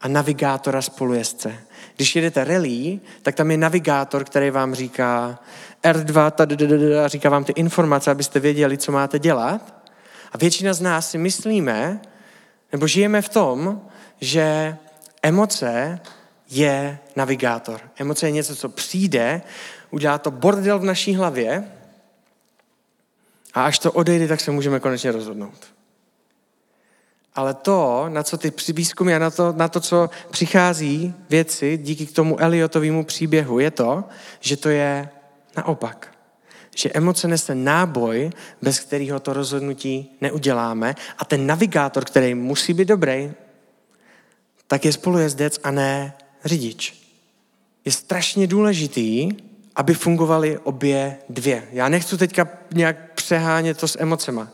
a 0.00 0.08
navigátora 0.08 0.82
spolujezdce. 0.82 1.54
Když 1.96 2.16
jedete 2.16 2.44
rally, 2.44 3.00
tak 3.22 3.34
tam 3.34 3.50
je 3.50 3.56
navigátor, 3.56 4.24
který 4.24 4.50
vám 4.50 4.74
říká 4.74 5.38
R2, 5.82 7.00
a 7.04 7.08
říká 7.08 7.30
vám 7.30 7.44
ty 7.44 7.52
informace, 7.52 8.10
abyste 8.10 8.40
věděli, 8.40 8.78
co 8.78 8.92
máte 8.92 9.18
dělat. 9.18 9.90
A 10.32 10.38
většina 10.38 10.72
z 10.72 10.80
nás 10.80 11.10
si 11.10 11.18
myslíme, 11.18 12.00
nebo 12.72 12.86
žijeme 12.86 13.22
v 13.22 13.28
tom, 13.28 13.82
že 14.20 14.76
emoce 15.22 16.00
je 16.50 16.98
navigátor. 17.16 17.80
Emoce 17.98 18.26
je 18.26 18.30
něco, 18.30 18.56
co 18.56 18.68
přijde, 18.68 19.42
udělá 19.90 20.18
to 20.18 20.30
bordel 20.30 20.78
v 20.78 20.84
naší 20.84 21.14
hlavě 21.14 21.64
a 23.54 23.64
až 23.64 23.78
to 23.78 23.92
odejde, 23.92 24.28
tak 24.28 24.40
se 24.40 24.50
můžeme 24.50 24.80
konečně 24.80 25.12
rozhodnout. 25.12 25.75
Ale 27.36 27.54
to, 27.54 28.04
na 28.08 28.22
co 28.22 28.38
ty 28.38 28.52
výzkumy 28.72 29.14
a 29.14 29.18
na 29.18 29.30
to, 29.30 29.52
na 29.56 29.68
to, 29.68 29.80
co 29.80 30.10
přichází 30.30 31.14
věci 31.30 31.78
díky 31.78 32.06
k 32.06 32.12
tomu 32.12 32.40
Eliotovému 32.40 33.04
příběhu, 33.04 33.58
je 33.58 33.70
to, 33.70 34.04
že 34.40 34.56
to 34.56 34.68
je 34.68 35.08
naopak. 35.56 36.16
Že 36.76 36.90
emoce 36.94 37.28
nese 37.28 37.54
náboj, 37.54 38.30
bez 38.62 38.80
kterého 38.80 39.20
to 39.20 39.32
rozhodnutí 39.32 40.16
neuděláme 40.20 40.94
a 41.18 41.24
ten 41.24 41.46
navigátor, 41.46 42.04
který 42.04 42.34
musí 42.34 42.74
být 42.74 42.88
dobrý, 42.88 43.32
tak 44.66 44.84
je 44.84 44.92
spolujezdec 44.92 45.60
a 45.62 45.70
ne 45.70 46.12
řidič. 46.44 47.06
Je 47.84 47.92
strašně 47.92 48.46
důležitý, 48.46 49.30
aby 49.76 49.94
fungovaly 49.94 50.58
obě 50.58 51.18
dvě. 51.28 51.68
Já 51.72 51.88
nechci 51.88 52.16
teďka 52.16 52.48
nějak 52.74 53.12
přehánět 53.14 53.78
to 53.78 53.88
s 53.88 54.00
emocema. 54.00 54.48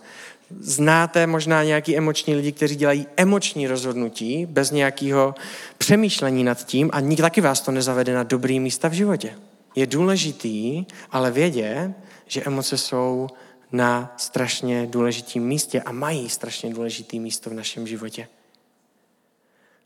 Znáte 0.60 1.26
možná 1.26 1.64
nějaký 1.64 1.96
emoční 1.96 2.34
lidi, 2.34 2.52
kteří 2.52 2.76
dělají 2.76 3.06
emoční 3.16 3.66
rozhodnutí 3.66 4.46
bez 4.46 4.70
nějakého 4.70 5.34
přemýšlení 5.78 6.44
nad 6.44 6.64
tím 6.64 6.90
a 6.92 7.00
nikdy 7.00 7.22
taky 7.22 7.40
vás 7.40 7.60
to 7.60 7.70
nezavede 7.70 8.14
na 8.14 8.22
dobrý 8.22 8.60
místa 8.60 8.88
v 8.88 8.92
životě. 8.92 9.34
Je 9.74 9.86
důležitý 9.86 10.84
ale 11.10 11.30
vědět, 11.30 11.90
že 12.26 12.42
emoce 12.44 12.78
jsou 12.78 13.28
na 13.72 14.14
strašně 14.16 14.86
důležitém 14.86 15.42
místě 15.42 15.80
a 15.82 15.92
mají 15.92 16.28
strašně 16.28 16.74
důležité 16.74 17.16
místo 17.16 17.50
v 17.50 17.54
našem 17.54 17.86
životě. 17.86 18.28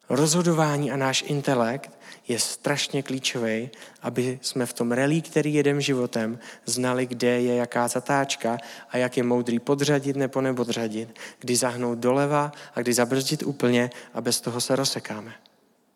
Rozhodování 0.08 0.90
a 0.92 0.96
náš 0.96 1.24
intelekt 1.26 1.95
je 2.28 2.38
strašně 2.38 3.02
klíčový, 3.02 3.70
aby 4.02 4.38
jsme 4.42 4.66
v 4.66 4.72
tom 4.72 4.92
relí, 4.92 5.22
který 5.22 5.54
jedem 5.54 5.80
životem, 5.80 6.38
znali, 6.64 7.06
kde 7.06 7.40
je 7.40 7.54
jaká 7.54 7.88
zatáčka 7.88 8.58
a 8.90 8.96
jak 8.96 9.16
je 9.16 9.22
moudrý 9.22 9.58
podřadit 9.58 10.16
nebo 10.16 10.40
nepodřadit, 10.40 11.18
kdy 11.38 11.56
zahnout 11.56 11.98
doleva 11.98 12.52
a 12.74 12.80
kdy 12.80 12.92
zabrzdit 12.92 13.42
úplně 13.42 13.90
a 14.14 14.20
bez 14.20 14.40
toho 14.40 14.60
se 14.60 14.76
rozsekáme. 14.76 15.32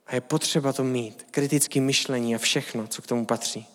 A 0.06 0.14
je 0.14 0.20
potřeba 0.20 0.72
to 0.72 0.84
mít, 0.84 1.26
kritické 1.30 1.80
myšlení 1.80 2.34
a 2.34 2.38
všechno, 2.38 2.86
co 2.86 3.02
k 3.02 3.06
tomu 3.06 3.26
patří. 3.26 3.66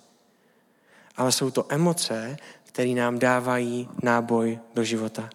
Ale 1.16 1.32
jsou 1.32 1.52
to 1.52 1.66
emoce, 1.70 2.38
které 2.64 2.90
nám 2.90 3.20
dávají 3.20 3.90
náboj 4.04 4.60
do 4.74 4.84
života. 4.84 5.30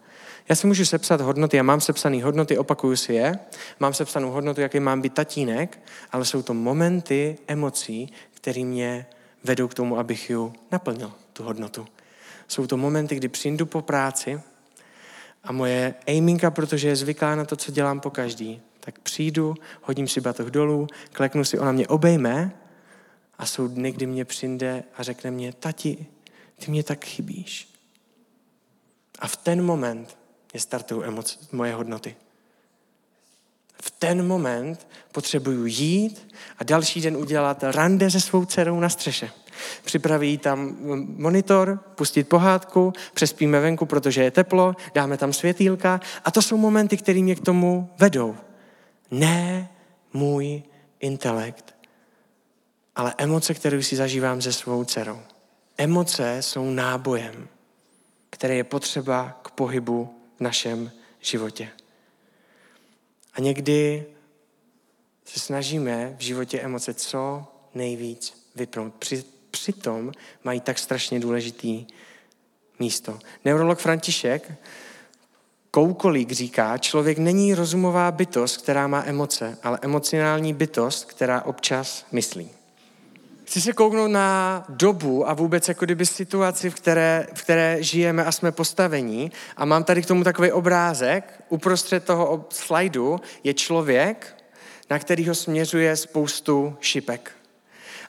Já 0.51 0.57
si 0.57 0.67
můžu 0.67 0.85
sepsat 0.85 1.21
hodnoty, 1.21 1.57
já 1.57 1.63
mám 1.63 1.81
sepsané 1.81 2.25
hodnoty, 2.25 2.59
opakuju 2.59 2.97
si 2.97 3.15
je, 3.15 3.39
mám 3.81 3.95
sepsanou 3.95 4.31
hodnotu, 4.31 4.61
jaký 4.61 4.81
mám 4.81 5.01
být 5.01 5.15
tatínek, 5.15 5.79
ale 6.13 6.25
jsou 6.25 6.43
to 6.43 6.55
momenty 6.55 7.39
emocí, 7.47 8.13
které 8.31 8.65
mě 8.65 9.07
vedou 9.45 9.69
k 9.69 9.75
tomu, 9.75 9.99
abych 9.99 10.31
ju 10.31 10.53
naplnil, 10.73 11.13
tu 11.33 11.43
hodnotu. 11.43 11.87
Jsou 12.49 12.67
to 12.67 12.77
momenty, 12.77 13.15
kdy 13.15 13.29
přijdu 13.29 13.67
po 13.67 13.83
práci 13.83 14.41
a 15.45 15.53
moje 15.53 15.95
aiminka, 16.07 16.51
protože 16.51 16.89
je 16.89 16.97
zvyklá 16.97 17.35
na 17.35 17.45
to, 17.45 17.57
co 17.57 17.73
dělám 17.73 18.01
po 18.01 18.11
každý, 18.11 18.61
tak 18.81 18.99
přijdu, 18.99 19.55
hodím 19.83 20.09
si 20.09 20.21
batoh 20.21 20.47
dolů, 20.47 20.87
kleknu 21.13 21.45
si, 21.45 21.59
ona 21.59 21.73
mě 21.73 21.89
obejme 21.89 22.53
a 23.39 23.47
jsou 23.47 23.69
dny, 23.69 23.93
kdy 23.93 24.07
mě 24.07 24.25
přijde 24.25 24.85
a 24.97 25.03
řekne 25.03 25.31
mě, 25.31 25.53
tati, 25.53 26.07
ty 26.65 26.71
mě 26.71 26.83
tak 26.83 27.05
chybíš. 27.05 27.69
A 29.19 29.27
v 29.27 29.37
ten 29.37 29.65
moment 29.65 30.20
mě 30.53 30.61
startují 30.61 31.05
emoce, 31.05 31.39
moje 31.53 31.75
hodnoty. 31.75 32.17
V 33.83 33.91
ten 33.91 34.27
moment 34.27 34.87
potřebuju 35.13 35.67
jít 35.67 36.35
a 36.59 36.65
další 36.65 37.01
den 37.01 37.17
udělat 37.17 37.63
rande 37.63 38.11
se 38.11 38.21
svou 38.21 38.45
dcerou 38.45 38.81
na 38.81 38.89
střeše. 38.89 39.31
Připraví 39.85 40.39
tam 40.39 40.77
monitor, 41.17 41.81
pustit 41.95 42.29
pohádku, 42.29 42.93
přespíme 43.15 43.61
venku, 43.61 43.87
protože 43.87 44.23
je 44.23 44.31
teplo, 44.31 44.77
dáme 44.95 45.17
tam 45.17 45.33
světýlka 45.33 46.01
a 46.25 46.31
to 46.31 46.43
jsou 46.43 46.57
momenty, 46.57 46.97
které 46.97 47.23
mě 47.23 47.35
k 47.35 47.45
tomu 47.45 47.91
vedou. 47.99 48.37
Ne 49.11 49.69
můj 50.13 50.63
intelekt, 51.01 51.75
ale 52.97 53.15
emoce, 53.19 53.55
které 53.55 53.83
si 53.83 53.97
zažívám 53.97 54.43
se 54.43 54.53
svou 54.53 54.85
dcerou. 54.85 55.21
Emoce 55.79 56.37
jsou 56.41 56.71
nábojem, 56.71 57.49
které 58.31 58.55
je 58.55 58.65
potřeba 58.65 59.41
k 59.43 59.51
pohybu 59.51 60.20
našem 60.41 60.91
životě. 61.21 61.69
A 63.35 63.41
někdy 63.41 64.07
se 65.25 65.41
snažíme 65.41 66.17
v 66.19 66.23
životě 66.23 66.61
emoce 66.61 66.95
co 66.95 67.45
nejvíc 67.75 68.47
vypnout. 68.55 68.95
Při, 68.95 69.25
přitom 69.51 70.13
mají 70.45 70.61
tak 70.61 70.79
strašně 70.79 71.21
důležitý 71.21 71.87
místo. 72.79 73.19
Neurolog 73.45 73.79
František 73.79 74.53
Koukolík 75.71 76.33
říká, 76.33 76.79
člověk 76.79 77.19
není 77.19 77.55
rozumová 77.55 78.11
bytost, 78.11 78.63
která 78.63 78.87
má 78.87 79.05
emoce, 79.07 79.59
ale 79.63 79.79
emocionální 79.83 80.55
bytost, 80.55 81.05
která 81.05 81.43
občas 81.43 82.07
myslí. 82.13 82.51
Chci 83.51 83.61
se 83.61 83.73
kouknout 83.73 84.11
na 84.11 84.65
dobu 84.69 85.29
a 85.29 85.35
vůbec 85.35 85.69
jako 85.69 85.85
kdyby 85.85 86.07
situaci, 86.07 86.71
v 86.71 86.75
které, 86.75 87.27
v 87.35 87.43
které 87.43 87.77
žijeme 87.81 88.25
a 88.25 88.33
jsme 88.33 88.53
postavení. 88.53 89.33
A 89.57 89.65
mám 89.65 89.85
tady 89.85 90.03
k 90.03 90.07
tomu 90.07 90.25
takový 90.25 90.53
obrázek. 90.53 91.45
Uprostřed 91.49 92.05
toho 92.05 92.47
slajdu 92.51 93.21
je 93.45 93.55
člověk, 93.55 94.37
na 94.91 94.99
kterýho 94.99 95.35
směřuje 95.35 95.97
spoustu 95.97 96.77
šipek. 96.81 97.33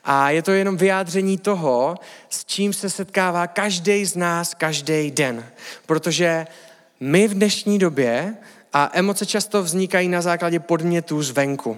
A 0.04 0.30
je 0.30 0.42
to 0.42 0.52
jenom 0.52 0.78
vyjádření 0.78 1.38
toho, 1.38 1.96
s 2.30 2.46
čím 2.46 2.74
se 2.74 2.90
setkává 2.90 3.48
každý 3.48 4.06
z 4.06 4.16
nás 4.16 4.54
každý 4.54 5.12
den. 5.12 5.46
Protože 5.86 6.48
my 7.00 7.28
v 7.28 7.34
dnešní 7.34 7.80
době 7.80 8.36
a 8.74 8.90
emoce 8.94 9.26
často 9.26 9.64
vznikají 9.64 10.08
na 10.08 10.22
základě 10.22 10.60
podmětů 10.60 11.24
zvenku 11.24 11.78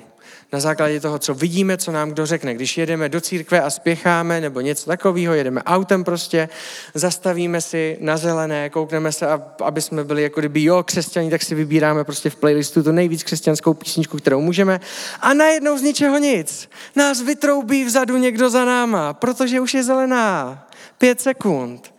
na 0.54 0.60
základě 0.60 1.00
toho, 1.00 1.20
co 1.20 1.34
vidíme, 1.34 1.78
co 1.78 1.92
nám 1.92 2.10
kdo 2.10 2.26
řekne. 2.26 2.54
Když 2.54 2.78
jedeme 2.78 3.10
do 3.10 3.22
církve 3.22 3.62
a 3.62 3.70
spěcháme 3.70 4.42
nebo 4.42 4.62
něco 4.62 4.86
takového, 4.86 5.34
jedeme 5.34 5.64
autem 5.64 6.04
prostě, 6.04 6.50
zastavíme 6.94 7.62
si 7.62 7.98
na 8.02 8.18
zelené, 8.18 8.70
koukneme 8.70 9.12
se, 9.12 9.28
aby 9.64 9.82
jsme 9.82 10.04
byli 10.04 10.24
jako 10.24 10.40
kdyby 10.40 10.64
jo, 10.64 10.84
křesťaní, 10.84 11.30
tak 11.30 11.44
si 11.44 11.56
vybíráme 11.56 12.04
prostě 12.04 12.30
v 12.30 12.36
playlistu 12.36 12.84
tu 12.84 12.92
nejvíc 12.92 13.24
křesťanskou 13.24 13.74
písničku, 13.74 14.18
kterou 14.18 14.42
můžeme 14.42 14.80
a 15.22 15.34
najednou 15.34 15.78
z 15.78 15.82
ničeho 15.82 16.18
nic. 16.18 16.70
Nás 16.96 17.22
vytroubí 17.22 17.84
vzadu 17.84 18.18
někdo 18.18 18.50
za 18.50 18.66
náma, 18.66 19.14
protože 19.14 19.60
už 19.60 19.74
je 19.74 19.84
zelená. 19.84 20.68
Pět 20.98 21.22
sekund. 21.22 21.94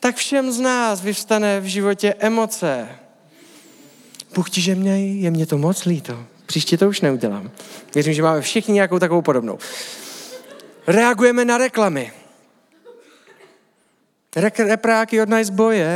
Tak 0.00 0.16
všem 0.16 0.52
z 0.52 0.60
nás 0.60 1.00
vyvstane 1.00 1.60
v 1.60 1.64
životě 1.64 2.14
emoce. 2.18 2.88
Bůh 4.34 4.50
ti, 4.50 4.60
že 4.60 4.74
mě, 4.74 5.06
je 5.06 5.30
mě 5.30 5.46
to 5.46 5.58
moc 5.58 5.84
líto. 5.84 6.31
Příště 6.52 6.76
to 6.76 6.88
už 6.88 7.00
neudělám. 7.00 7.50
Věřím, 7.94 8.14
že 8.14 8.22
máme 8.22 8.40
všichni 8.40 8.74
nějakou 8.74 8.98
takovou 8.98 9.22
podobnou. 9.22 9.58
Reagujeme 10.86 11.44
na 11.44 11.58
reklamy. 11.58 12.12
Repráky 14.58 15.22
od 15.22 15.28
Nice 15.28 15.52
Boye. 15.52 15.88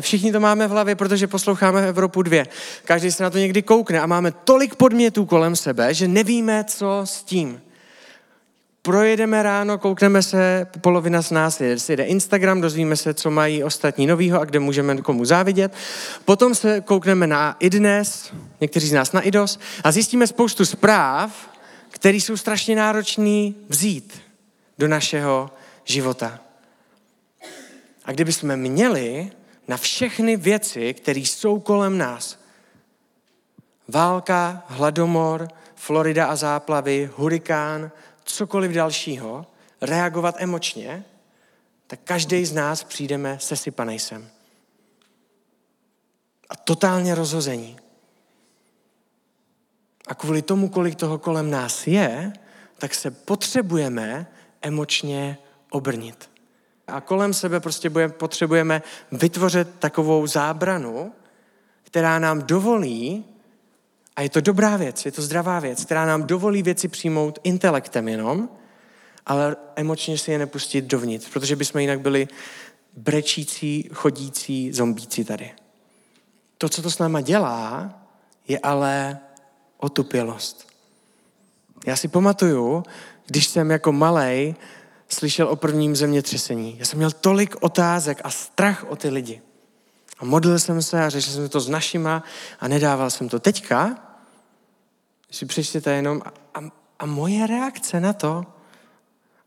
Všichni 0.00 0.32
to 0.32 0.40
máme 0.40 0.68
v 0.68 0.70
hlavě, 0.70 0.94
protože 0.94 1.26
posloucháme 1.26 1.88
Evropu 1.88 2.22
2. 2.22 2.44
Každý 2.84 3.12
se 3.12 3.22
na 3.22 3.30
to 3.30 3.38
někdy 3.38 3.62
koukne 3.62 4.00
a 4.00 4.06
máme 4.06 4.32
tolik 4.32 4.74
podmětů 4.74 5.26
kolem 5.26 5.56
sebe, 5.56 5.94
že 5.94 6.08
nevíme, 6.08 6.64
co 6.64 7.00
s 7.04 7.22
tím 7.22 7.60
projedeme 8.82 9.42
ráno, 9.42 9.78
koukneme 9.78 10.22
se, 10.22 10.66
polovina 10.80 11.22
z 11.22 11.30
nás 11.30 11.60
jde 11.60 12.04
Instagram, 12.04 12.60
dozvíme 12.60 12.96
se, 12.96 13.14
co 13.14 13.30
mají 13.30 13.64
ostatní 13.64 14.06
novýho 14.06 14.40
a 14.40 14.44
kde 14.44 14.58
můžeme 14.58 14.96
komu 14.96 15.24
závidět. 15.24 15.72
Potom 16.24 16.54
se 16.54 16.80
koukneme 16.80 17.26
na 17.26 17.56
iDnes, 17.58 18.32
někteří 18.60 18.88
z 18.88 18.92
nás 18.92 19.12
na 19.12 19.20
iDos 19.20 19.58
a 19.84 19.92
zjistíme 19.92 20.26
spoustu 20.26 20.64
zpráv, 20.64 21.50
které 21.90 22.16
jsou 22.16 22.36
strašně 22.36 22.76
náročné 22.76 23.52
vzít 23.68 24.20
do 24.78 24.88
našeho 24.88 25.50
života. 25.84 26.38
A 28.04 28.12
kdybychom 28.12 28.56
měli 28.56 29.30
na 29.68 29.76
všechny 29.76 30.36
věci, 30.36 30.94
které 30.94 31.20
jsou 31.20 31.60
kolem 31.60 31.98
nás, 31.98 32.38
válka, 33.88 34.64
hladomor, 34.66 35.48
Florida 35.74 36.26
a 36.26 36.36
záplavy, 36.36 37.10
hurikán, 37.16 37.90
cokoliv 38.30 38.72
dalšího, 38.72 39.46
reagovat 39.80 40.34
emočně, 40.38 41.04
tak 41.86 42.00
každý 42.04 42.44
z 42.44 42.52
nás 42.52 42.84
přijdeme 42.84 43.38
sesypanej 43.40 43.98
sem. 43.98 44.28
A 46.48 46.56
totálně 46.56 47.14
rozhození. 47.14 47.76
A 50.08 50.14
kvůli 50.14 50.42
tomu, 50.42 50.68
kolik 50.68 50.94
toho 50.94 51.18
kolem 51.18 51.50
nás 51.50 51.86
je, 51.86 52.32
tak 52.78 52.94
se 52.94 53.10
potřebujeme 53.10 54.26
emočně 54.62 55.38
obrnit. 55.70 56.30
A 56.86 57.00
kolem 57.00 57.34
sebe 57.34 57.60
prostě 57.60 57.90
potřebujeme 58.08 58.82
vytvořit 59.12 59.68
takovou 59.78 60.26
zábranu, 60.26 61.12
která 61.82 62.18
nám 62.18 62.42
dovolí 62.42 63.24
a 64.18 64.22
je 64.22 64.28
to 64.28 64.40
dobrá 64.40 64.76
věc, 64.76 65.06
je 65.06 65.12
to 65.12 65.22
zdravá 65.22 65.60
věc, 65.60 65.84
která 65.84 66.06
nám 66.06 66.22
dovolí 66.22 66.62
věci 66.62 66.88
přijmout 66.88 67.38
intelektem 67.42 68.08
jenom, 68.08 68.48
ale 69.26 69.56
emočně 69.76 70.18
si 70.18 70.30
je 70.30 70.38
nepustit 70.38 70.84
dovnitř, 70.84 71.28
protože 71.30 71.56
bychom 71.56 71.80
jinak 71.80 72.00
byli 72.00 72.28
brečící, 72.96 73.88
chodící 73.92 74.72
zombíci 74.72 75.24
tady. 75.24 75.50
To, 76.58 76.68
co 76.68 76.82
to 76.82 76.90
s 76.90 76.98
náma 76.98 77.20
dělá, 77.20 77.90
je 78.48 78.58
ale 78.58 79.18
otupělost. 79.76 80.68
Já 81.86 81.96
si 81.96 82.08
pamatuju, 82.08 82.82
když 83.26 83.46
jsem 83.46 83.70
jako 83.70 83.92
malej 83.92 84.54
slyšel 85.08 85.48
o 85.48 85.56
prvním 85.56 85.96
zemětřesení. 85.96 86.76
Já 86.78 86.84
jsem 86.84 86.98
měl 86.98 87.10
tolik 87.10 87.56
otázek 87.60 88.20
a 88.24 88.30
strach 88.30 88.84
o 88.88 88.96
ty 88.96 89.08
lidi. 89.08 89.42
A 90.18 90.24
modlil 90.24 90.58
jsem 90.58 90.82
se 90.82 91.04
a 91.04 91.08
řešil 91.08 91.32
jsem 91.32 91.48
to 91.48 91.60
s 91.60 91.68
našima 91.68 92.22
a 92.60 92.68
nedával 92.68 93.10
jsem 93.10 93.28
to. 93.28 93.38
Teďka 93.38 94.07
si 95.30 95.46
přečtěte 95.46 95.92
jenom 95.92 96.22
a, 96.54 96.60
a 96.98 97.06
moje 97.06 97.46
reakce 97.46 98.00
na 98.00 98.12
to, 98.12 98.46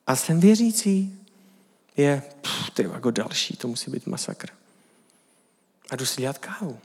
a 0.08 0.16
jsem 0.16 0.40
věřící, 0.40 1.20
je, 1.98 2.24
pff, 2.42 2.70
ty 2.70 2.84
jako 2.84 3.12
další, 3.12 3.56
to 3.56 3.68
musí 3.68 3.92
být 3.92 4.08
masakr. 4.08 4.48
A 5.90 5.96
jdu 5.96 6.06
si 6.06 6.22
dělat 6.22 6.38
kávu. 6.38 6.80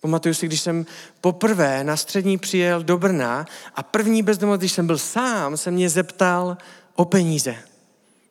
Pamatuju 0.00 0.34
si, 0.34 0.46
když 0.46 0.60
jsem 0.60 0.86
poprvé 1.20 1.84
na 1.84 1.96
střední 1.96 2.38
přijel 2.38 2.82
do 2.82 2.98
Brna 2.98 3.46
a 3.74 3.82
první 3.82 4.22
bezdomovec, 4.22 4.60
když 4.60 4.72
jsem 4.72 4.86
byl 4.86 4.98
sám, 4.98 5.56
se 5.56 5.70
mě 5.70 5.90
zeptal 5.90 6.56
o 6.94 7.04
peníze. 7.04 7.56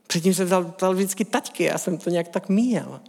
Předtím 0.07 0.33
jsem 0.33 0.45
vzal 0.45 0.93
vždycky 0.93 1.25
taťky, 1.25 1.63
já 1.63 1.77
jsem 1.77 1.97
to 1.97 2.09
nějak 2.09 2.27
tak 2.27 2.49
míjel. 2.49 3.01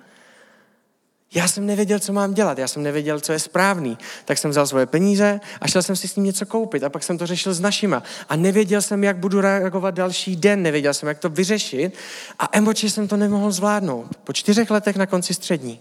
Já 1.34 1.48
jsem 1.48 1.66
nevěděl, 1.66 1.98
co 1.98 2.12
mám 2.12 2.34
dělat, 2.34 2.58
já 2.58 2.68
jsem 2.68 2.82
nevěděl, 2.82 3.20
co 3.20 3.32
je 3.32 3.38
správný. 3.38 3.98
Tak 4.24 4.38
jsem 4.38 4.50
vzal 4.50 4.66
svoje 4.66 4.86
peníze 4.86 5.40
a 5.60 5.68
šel 5.68 5.82
jsem 5.82 5.96
si 5.96 6.08
s 6.08 6.16
ním 6.16 6.24
něco 6.24 6.46
koupit 6.46 6.84
a 6.84 6.88
pak 6.88 7.02
jsem 7.02 7.18
to 7.18 7.26
řešil 7.26 7.54
s 7.54 7.60
našima. 7.60 8.02
A 8.28 8.36
nevěděl 8.36 8.82
jsem, 8.82 9.04
jak 9.04 9.16
budu 9.16 9.40
reagovat 9.40 9.94
další 9.94 10.36
den, 10.36 10.62
nevěděl 10.62 10.94
jsem, 10.94 11.08
jak 11.08 11.18
to 11.18 11.28
vyřešit 11.28 11.94
a 12.38 12.48
emočně 12.52 12.90
jsem 12.90 13.08
to 13.08 13.16
nemohl 13.16 13.52
zvládnout. 13.52 14.16
Po 14.24 14.32
čtyřech 14.32 14.70
letech 14.70 14.96
na 14.96 15.06
konci 15.06 15.34
střední. 15.34 15.80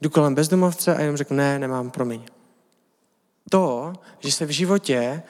Jdu 0.00 0.10
kolem 0.10 0.34
bezdomovce 0.34 0.96
a 0.96 1.00
jenom 1.00 1.16
řeknu, 1.16 1.36
ne, 1.36 1.58
nemám, 1.58 1.90
promiň. 1.90 2.22
To, 3.50 3.92
že 4.20 4.32
se 4.32 4.46
v 4.46 4.50
životě 4.50 5.22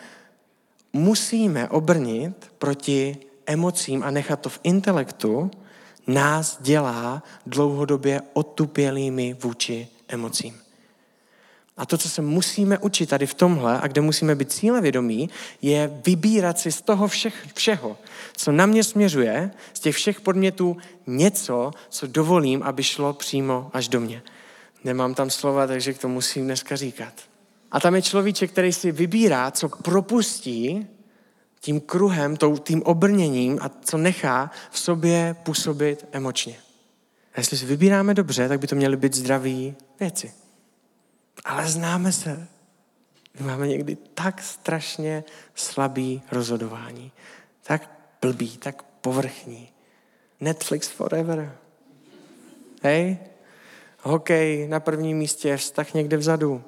musíme 0.92 1.68
obrnit 1.68 2.52
proti 2.58 3.16
emocím 3.46 4.02
a 4.02 4.10
nechat 4.10 4.40
to 4.40 4.48
v 4.48 4.60
intelektu, 4.62 5.50
nás 6.06 6.58
dělá 6.60 7.22
dlouhodobě 7.46 8.22
otupělými 8.32 9.36
vůči 9.40 9.88
emocím. 10.08 10.60
A 11.76 11.86
to, 11.86 11.98
co 11.98 12.08
se 12.08 12.22
musíme 12.22 12.78
učit 12.78 13.08
tady 13.08 13.26
v 13.26 13.34
tomhle 13.34 13.80
a 13.80 13.86
kde 13.86 14.00
musíme 14.00 14.34
být 14.34 14.52
cílevědomí, 14.52 15.30
je 15.62 16.00
vybírat 16.06 16.58
si 16.58 16.72
z 16.72 16.82
toho 16.82 17.08
všech, 17.08 17.46
všeho, 17.54 17.96
co 18.36 18.52
na 18.52 18.66
mě 18.66 18.84
směřuje, 18.84 19.50
z 19.74 19.80
těch 19.80 19.96
všech 19.96 20.20
podmětů 20.20 20.76
něco, 21.06 21.70
co 21.88 22.06
dovolím, 22.06 22.62
aby 22.62 22.82
šlo 22.82 23.12
přímo 23.12 23.70
až 23.72 23.88
do 23.88 24.00
mě. 24.00 24.22
Nemám 24.84 25.14
tam 25.14 25.30
slova, 25.30 25.66
takže 25.66 25.94
to 25.94 26.08
musím 26.08 26.44
dneska 26.44 26.76
říkat. 26.76 27.12
A 27.72 27.80
tam 27.80 27.94
je 27.94 28.02
človíček, 28.02 28.50
který 28.50 28.72
si 28.72 28.92
vybírá, 28.92 29.50
co 29.50 29.68
propustí 29.68 30.86
tím 31.64 31.80
kruhem, 31.80 32.36
tím 32.62 32.82
obrněním 32.82 33.58
a 33.62 33.70
co 33.84 33.98
nechá 33.98 34.50
v 34.70 34.78
sobě 34.78 35.36
působit 35.42 36.06
emočně. 36.12 36.56
A 37.34 37.40
jestli 37.40 37.58
si 37.58 37.66
vybíráme 37.66 38.14
dobře, 38.14 38.48
tak 38.48 38.60
by 38.60 38.66
to 38.66 38.76
měly 38.76 38.96
být 38.96 39.14
zdraví 39.14 39.76
věci. 40.00 40.32
Ale 41.44 41.68
známe 41.68 42.12
se. 42.12 42.48
My 43.40 43.46
máme 43.46 43.68
někdy 43.68 43.96
tak 44.14 44.42
strašně 44.42 45.24
slabý 45.54 46.22
rozhodování. 46.32 47.12
Tak 47.62 47.90
blbý, 48.20 48.56
tak 48.56 48.82
povrchní. 48.82 49.68
Netflix 50.40 50.88
forever. 50.88 51.56
Hej? 52.82 53.18
Hokej 54.02 54.68
na 54.68 54.80
prvním 54.80 55.18
místě, 55.18 55.56
vztah 55.56 55.94
někde 55.94 56.16
vzadu. 56.16 56.64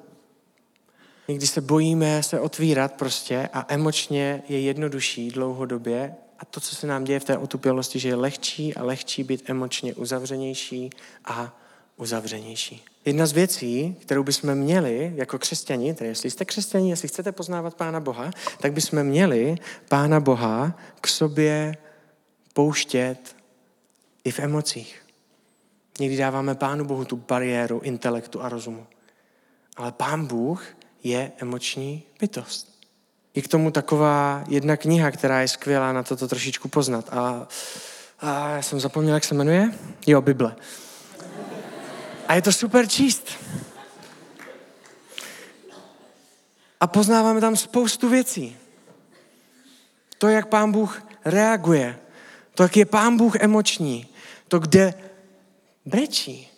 Někdy 1.27 1.47
se 1.47 1.61
bojíme 1.61 2.23
se 2.23 2.39
otvírat 2.39 2.93
prostě 2.93 3.49
a 3.53 3.65
emočně 3.67 4.43
je 4.49 4.59
jednodušší 4.61 5.29
dlouhodobě 5.29 6.15
a 6.39 6.45
to, 6.45 6.59
co 6.59 6.75
se 6.75 6.87
nám 6.87 7.03
děje 7.03 7.19
v 7.19 7.23
té 7.23 7.37
otupělosti, 7.37 7.99
že 7.99 8.09
je 8.09 8.15
lehčí 8.15 8.75
a 8.75 8.83
lehčí 8.83 9.23
být 9.23 9.49
emočně 9.49 9.93
uzavřenější 9.93 10.89
a 11.25 11.57
uzavřenější. 11.97 12.83
Jedna 13.05 13.25
z 13.25 13.31
věcí, 13.31 13.95
kterou 13.99 14.23
bychom 14.23 14.55
měli 14.55 15.13
jako 15.15 15.39
křesťani, 15.39 15.93
tedy 15.93 16.09
jestli 16.09 16.31
jste 16.31 16.45
křesťani, 16.45 16.89
jestli 16.89 17.07
chcete 17.07 17.31
poznávat 17.31 17.75
Pána 17.75 17.99
Boha, 17.99 18.31
tak 18.59 18.73
bychom 18.73 19.03
měli 19.03 19.55
Pána 19.89 20.19
Boha 20.19 20.79
k 21.01 21.07
sobě 21.07 21.77
pouštět 22.53 23.35
i 24.23 24.31
v 24.31 24.39
emocích. 24.39 25.05
Někdy 25.99 26.17
dáváme 26.17 26.55
Pánu 26.55 26.85
Bohu 26.85 27.05
tu 27.05 27.15
bariéru 27.15 27.79
intelektu 27.79 28.41
a 28.41 28.49
rozumu. 28.49 28.87
Ale 29.77 29.91
Pán 29.91 30.25
Bůh 30.25 30.76
je 31.09 31.31
emoční 31.37 32.03
bytost. 32.19 32.77
Je 33.35 33.41
k 33.41 33.47
tomu 33.47 33.71
taková 33.71 34.43
jedna 34.47 34.77
kniha, 34.77 35.11
která 35.11 35.41
je 35.41 35.47
skvělá 35.47 35.93
na 35.93 36.03
toto 36.03 36.27
trošičku 36.27 36.67
poznat. 36.67 37.09
A, 37.11 37.47
a 38.19 38.49
já 38.49 38.61
jsem 38.61 38.79
zapomněl, 38.79 39.13
jak 39.13 39.23
se 39.23 39.35
jmenuje? 39.35 39.71
Jo, 40.07 40.21
Bible. 40.21 40.55
A 42.27 42.33
je 42.35 42.41
to 42.41 42.51
super 42.51 42.87
číst. 42.87 43.31
A 46.79 46.87
poznáváme 46.87 47.41
tam 47.41 47.55
spoustu 47.55 48.09
věcí. 48.09 48.57
To, 50.17 50.27
jak 50.27 50.47
pán 50.47 50.71
Bůh 50.71 51.03
reaguje, 51.25 51.99
to, 52.53 52.63
jak 52.63 52.77
je 52.77 52.85
pán 52.85 53.17
Bůh 53.17 53.35
emoční, 53.35 54.07
to, 54.47 54.59
kde 54.59 54.93
brečí. 55.85 56.56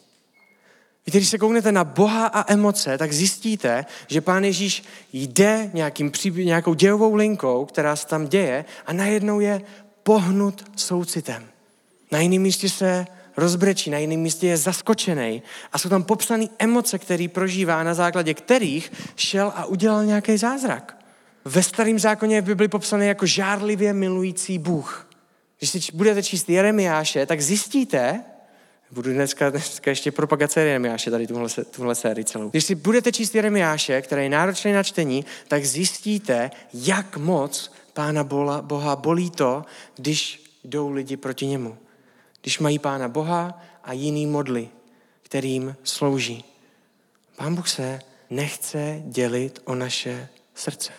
Víte, 1.05 1.17
když 1.17 1.29
se 1.29 1.37
kouknete 1.37 1.71
na 1.71 1.83
Boha 1.83 2.27
a 2.27 2.53
emoce, 2.53 2.97
tak 2.97 3.13
zjistíte, 3.13 3.85
že 4.07 4.21
pán 4.21 4.43
Ježíš 4.43 4.83
jde 5.13 5.69
nějakým 5.73 6.11
příběh, 6.11 6.45
nějakou 6.45 6.73
dějovou 6.73 7.15
linkou, 7.15 7.65
která 7.65 7.95
se 7.95 8.07
tam 8.07 8.27
děje 8.27 8.65
a 8.85 8.93
najednou 8.93 9.39
je 9.39 9.61
pohnut 10.03 10.71
soucitem. 10.75 11.47
Na 12.11 12.19
jiném 12.19 12.41
místě 12.41 12.69
se 12.69 13.05
rozbrečí, 13.37 13.89
na 13.89 13.97
jiném 13.97 14.19
místě 14.19 14.47
je 14.47 14.57
zaskočený 14.57 15.41
a 15.71 15.77
jsou 15.77 15.89
tam 15.89 16.03
popsané 16.03 16.45
emoce, 16.59 16.99
které 16.99 17.27
prožívá, 17.27 17.83
na 17.83 17.93
základě 17.93 18.33
kterých 18.33 18.91
šel 19.15 19.51
a 19.55 19.65
udělal 19.65 20.05
nějaký 20.05 20.37
zázrak. 20.37 20.97
Ve 21.45 21.63
starém 21.63 21.99
zákoně 21.99 22.35
je 22.35 22.41
v 22.41 22.45
Bibli 22.45 22.67
popsaný 22.67 23.07
jako 23.07 23.25
žárlivě 23.25 23.93
milující 23.93 24.59
Bůh. 24.59 25.09
Když 25.59 25.69
si 25.69 25.79
budete 25.93 26.23
číst 26.23 26.49
Jeremiáše, 26.49 27.25
tak 27.25 27.41
zjistíte, 27.41 28.23
budu 28.91 29.13
dneska, 29.13 29.49
dneska 29.49 29.91
ještě 29.91 30.11
propagace 30.11 30.61
Jeremiáše, 30.61 31.11
tady 31.11 31.27
tuhle, 31.27 31.49
tuhle 31.49 31.95
sérii 31.95 32.25
celou. 32.25 32.49
Když 32.49 32.65
si 32.65 32.75
budete 32.75 33.11
číst 33.11 33.35
Jeremiáše, 33.35 34.01
který 34.01 34.23
je 34.23 34.29
náročný 34.29 34.73
na 34.73 34.83
čtení, 34.83 35.25
tak 35.47 35.65
zjistíte, 35.65 36.51
jak 36.73 37.17
moc 37.17 37.71
Pána 37.93 38.23
Boha 38.61 38.95
bolí 38.95 39.29
to, 39.29 39.65
když 39.95 40.43
jdou 40.63 40.89
lidi 40.89 41.17
proti 41.17 41.45
němu 41.45 41.77
když 42.41 42.59
mají 42.59 42.79
Pána 42.79 43.07
Boha 43.07 43.61
a 43.83 43.93
jiný 43.93 44.25
modly, 44.25 44.69
kterým 45.21 45.75
slouží. 45.83 46.45
Pán 47.35 47.55
Bůh 47.55 47.69
se 47.69 48.01
nechce 48.29 49.01
dělit 49.05 49.61
o 49.65 49.75
naše 49.75 50.29
srdce. 50.55 50.93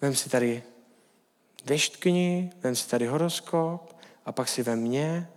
Vem 0.00 0.14
si 0.14 0.30
tady 0.30 0.62
deštkni, 1.64 2.52
vem 2.62 2.76
si 2.76 2.88
tady 2.88 3.06
horoskop 3.06 3.93
a 4.26 4.32
pak 4.32 4.48
si 4.48 4.62
ve 4.62 4.76
mně 4.76 5.28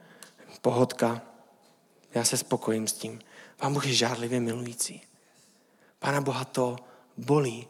pohodka. 0.62 1.21
Já 2.13 2.23
se 2.23 2.38
spokojím 2.38 2.88
s 2.88 2.93
tím. 2.93 3.19
Pán 3.58 3.73
Bůh 3.73 3.88
je 3.88 3.93
žádlivě 3.93 4.39
milující. 4.39 5.02
Pána 6.00 6.21
Boha 6.21 6.45
to 6.45 6.76
bolí, 7.17 7.67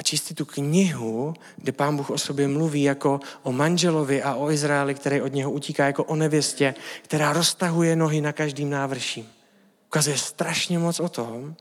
a 0.00 0.02
číst 0.02 0.34
tu 0.34 0.44
knihu, 0.44 1.34
kde 1.56 1.72
pán 1.72 1.96
Bůh 1.96 2.10
o 2.10 2.18
sobě 2.18 2.48
mluví 2.48 2.82
jako 2.82 3.20
o 3.42 3.52
manželovi 3.52 4.22
a 4.22 4.34
o 4.34 4.50
Izraeli, 4.50 4.94
který 4.94 5.20
od 5.20 5.32
něho 5.32 5.50
utíká 5.50 5.86
jako 5.86 6.04
o 6.04 6.16
nevěstě, 6.16 6.74
která 7.02 7.32
roztahuje 7.32 7.96
nohy 7.96 8.20
na 8.20 8.32
každým 8.32 8.70
návrším. 8.70 9.28
Ukazuje 9.86 10.18
strašně 10.18 10.78
moc 10.78 11.00
o 11.00 11.08
tom, 11.08 11.56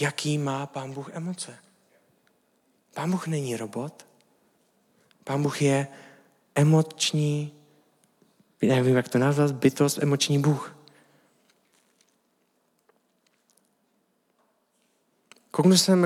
jaký 0.00 0.38
má 0.38 0.66
pán 0.66 0.92
Bůh 0.92 1.10
emoce. 1.12 1.54
Pán 2.94 3.10
Bůh 3.10 3.26
není 3.26 3.56
robot. 3.56 4.06
Pán 5.24 5.42
Bůh 5.42 5.62
je 5.62 5.86
emoční, 6.54 7.52
nevím, 8.62 8.96
jak 8.96 9.08
to 9.08 9.18
nazvat, 9.18 9.52
bytost, 9.52 9.98
emoční 10.02 10.38
Bůh. 10.38 10.76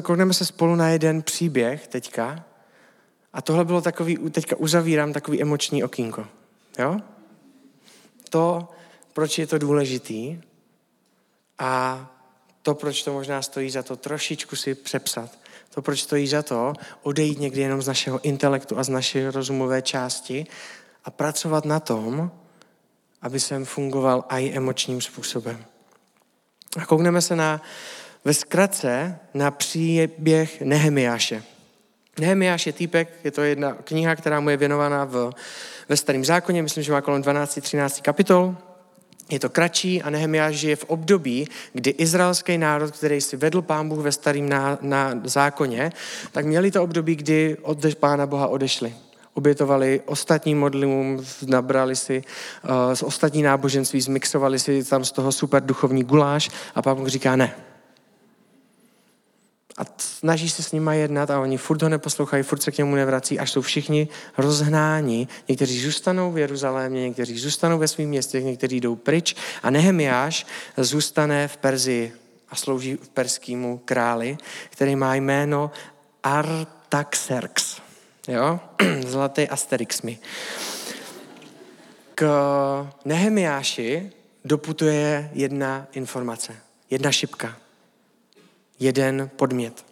Koukneme 0.02 0.34
se 0.34 0.44
spolu 0.44 0.74
na 0.74 0.88
jeden 0.88 1.22
příběh 1.22 1.86
teďka. 1.86 2.44
A 3.32 3.42
tohle 3.42 3.64
bylo 3.64 3.80
takový, 3.80 4.16
teďka 4.16 4.56
uzavírám 4.56 5.12
takový 5.12 5.42
emoční 5.42 5.84
okýnko. 5.84 6.26
Jo? 6.78 7.00
To, 8.30 8.68
proč 9.12 9.38
je 9.38 9.46
to 9.46 9.58
důležitý 9.58 10.40
a 11.58 12.00
to, 12.62 12.74
proč 12.74 13.02
to 13.02 13.12
možná 13.12 13.42
stojí 13.42 13.70
za 13.70 13.82
to 13.82 13.96
trošičku 13.96 14.56
si 14.56 14.74
přepsat. 14.74 15.38
To, 15.76 15.82
proč 15.82 16.02
stojí 16.02 16.28
za 16.28 16.42
to 16.42 16.72
odejít 17.02 17.40
někdy 17.40 17.60
jenom 17.60 17.82
z 17.82 17.86
našeho 17.86 18.20
intelektu 18.24 18.78
a 18.78 18.82
z 18.82 18.88
naší 18.88 19.26
rozumové 19.26 19.82
části 19.82 20.46
a 21.04 21.10
pracovat 21.10 21.64
na 21.64 21.80
tom, 21.80 22.30
aby 23.22 23.40
jsem 23.40 23.64
fungoval 23.64 24.24
i 24.28 24.52
emočním 24.56 25.00
způsobem. 25.00 25.64
A 26.78 26.86
koukneme 26.86 27.22
se 27.22 27.36
na 27.36 27.62
ve 28.24 28.34
zkratce 28.34 29.18
na 29.34 29.50
příběh 29.50 30.60
Nehemiáše. 30.60 31.42
Nehemiáš 32.20 32.66
je 32.66 32.72
týpek, 32.72 33.08
je 33.24 33.30
to 33.30 33.42
jedna 33.42 33.72
kniha, 33.72 34.16
která 34.16 34.40
mu 34.40 34.50
je 34.50 34.56
věnovaná 34.56 35.04
v, 35.04 35.32
ve 35.88 35.96
starém 35.96 36.24
zákoně, 36.24 36.62
myslím, 36.62 36.84
že 36.84 36.92
má 36.92 37.00
kolem 37.00 37.22
12-13 37.22 38.02
kapitol. 38.02 38.56
Je 39.30 39.40
to 39.40 39.48
kratší 39.48 40.02
a 40.02 40.10
Nehemiáš 40.10 40.54
žije 40.54 40.76
v 40.76 40.84
období, 40.84 41.48
kdy 41.72 41.90
izraelský 41.90 42.58
národ, 42.58 42.90
který 42.90 43.20
si 43.20 43.36
vedl 43.36 43.62
pán 43.62 43.88
Bůh 43.88 43.98
ve 43.98 44.12
starém 44.12 44.48
na, 44.48 44.78
na 44.80 45.20
zákoně, 45.24 45.92
tak 46.32 46.46
měli 46.46 46.70
to 46.70 46.82
období, 46.82 47.16
kdy 47.16 47.56
od 47.62 47.94
pána 47.94 48.26
Boha 48.26 48.46
odešli. 48.46 48.94
Obětovali 49.34 50.00
ostatní 50.06 50.54
modlům, 50.54 51.24
nabrali 51.46 51.96
si 51.96 52.22
uh, 52.64 52.94
z 52.94 53.02
ostatní 53.02 53.42
náboženství, 53.42 54.00
zmixovali 54.00 54.58
si 54.58 54.84
tam 54.84 55.04
z 55.04 55.12
toho 55.12 55.32
super 55.32 55.62
duchovní 55.62 56.04
guláš 56.04 56.50
a 56.74 56.82
pán 56.82 56.96
Bůh 56.96 57.08
říká 57.08 57.36
ne 57.36 57.65
a 59.78 59.82
snaží 59.98 60.50
se 60.50 60.62
s 60.62 60.72
nima 60.72 60.94
jednat 60.94 61.30
a 61.30 61.40
oni 61.40 61.58
furt 61.58 61.82
ho 61.82 61.88
neposlouchají, 61.88 62.42
furt 62.42 62.62
se 62.62 62.70
k 62.70 62.78
němu 62.78 62.94
nevrací, 62.94 63.38
až 63.38 63.50
jsou 63.50 63.62
všichni 63.62 64.08
rozhnáni. 64.38 65.28
Někteří 65.48 65.80
zůstanou 65.80 66.32
v 66.32 66.38
Jeruzalémě, 66.38 67.02
někteří 67.02 67.38
zůstanou 67.38 67.78
ve 67.78 67.88
svých 67.88 68.06
městech, 68.06 68.44
někteří 68.44 68.80
jdou 68.80 68.96
pryč 68.96 69.36
a 69.62 69.70
Nehemiáš 69.70 70.46
zůstane 70.76 71.48
v 71.48 71.56
Perzii 71.56 72.12
a 72.50 72.56
slouží 72.56 72.96
v 73.02 73.08
perskýmu 73.08 73.80
králi, 73.84 74.38
který 74.70 74.96
má 74.96 75.14
jméno 75.14 75.70
Artaxerx. 76.22 77.80
Jo? 78.28 78.60
Zlatý 79.06 79.48
Asterix 79.48 80.02
mi. 80.02 80.18
K 82.14 82.26
Nehemiáši 83.04 84.12
doputuje 84.44 85.30
jedna 85.32 85.86
informace, 85.92 86.56
jedna 86.90 87.12
šipka. 87.12 87.56
Jeden 88.78 89.30
podmět, 89.36 89.86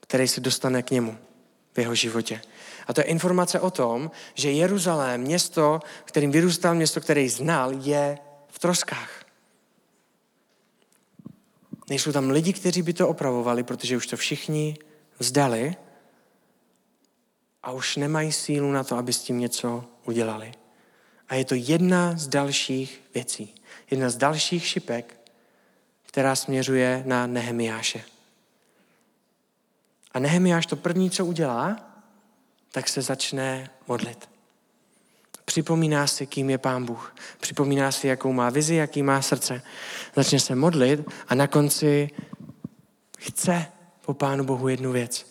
který 0.00 0.28
se 0.28 0.40
dostane 0.40 0.82
k 0.82 0.90
němu 0.90 1.18
v 1.72 1.78
jeho 1.78 1.94
životě. 1.94 2.42
A 2.86 2.92
to 2.92 3.00
je 3.00 3.04
informace 3.04 3.60
o 3.60 3.70
tom, 3.70 4.10
že 4.34 4.50
Jeruzalém, 4.50 5.20
město, 5.20 5.80
kterým 6.04 6.30
vyrůstal, 6.30 6.74
město, 6.74 7.00
který 7.00 7.28
znal, 7.28 7.72
je 7.72 8.18
v 8.48 8.58
troskách. 8.58 9.24
Nejsou 11.88 12.12
tam 12.12 12.30
lidi, 12.30 12.52
kteří 12.52 12.82
by 12.82 12.92
to 12.92 13.08
opravovali, 13.08 13.62
protože 13.62 13.96
už 13.96 14.06
to 14.06 14.16
všichni 14.16 14.76
vzdali 15.18 15.76
a 17.62 17.72
už 17.72 17.96
nemají 17.96 18.32
sílu 18.32 18.72
na 18.72 18.84
to, 18.84 18.96
aby 18.96 19.12
s 19.12 19.22
tím 19.22 19.38
něco 19.38 19.84
udělali. 20.06 20.52
A 21.28 21.34
je 21.34 21.44
to 21.44 21.54
jedna 21.54 22.16
z 22.16 22.28
dalších 22.28 23.02
věcí, 23.14 23.54
jedna 23.90 24.10
z 24.10 24.16
dalších 24.16 24.66
šipek, 24.66 25.19
která 26.10 26.36
směřuje 26.36 27.02
na 27.06 27.26
Nehemiáše. 27.26 28.04
A 30.12 30.18
Nehemiáš 30.18 30.66
to 30.66 30.76
první, 30.76 31.10
co 31.10 31.26
udělá, 31.26 31.76
tak 32.72 32.88
se 32.88 33.02
začne 33.02 33.70
modlit. 33.88 34.28
Připomíná 35.44 36.06
si, 36.06 36.26
kým 36.26 36.50
je 36.50 36.58
Pán 36.58 36.84
Bůh. 36.86 37.14
Připomíná 37.40 37.92
si, 37.92 38.08
jakou 38.08 38.32
má 38.32 38.50
vizi, 38.50 38.74
jaký 38.74 39.02
má 39.02 39.22
srdce. 39.22 39.62
Začne 40.16 40.40
se 40.40 40.54
modlit 40.54 41.00
a 41.28 41.34
na 41.34 41.46
konci 41.46 42.10
chce 43.18 43.66
po 44.06 44.14
Pánu 44.14 44.44
Bohu 44.44 44.68
jednu 44.68 44.92
věc. 44.92 45.26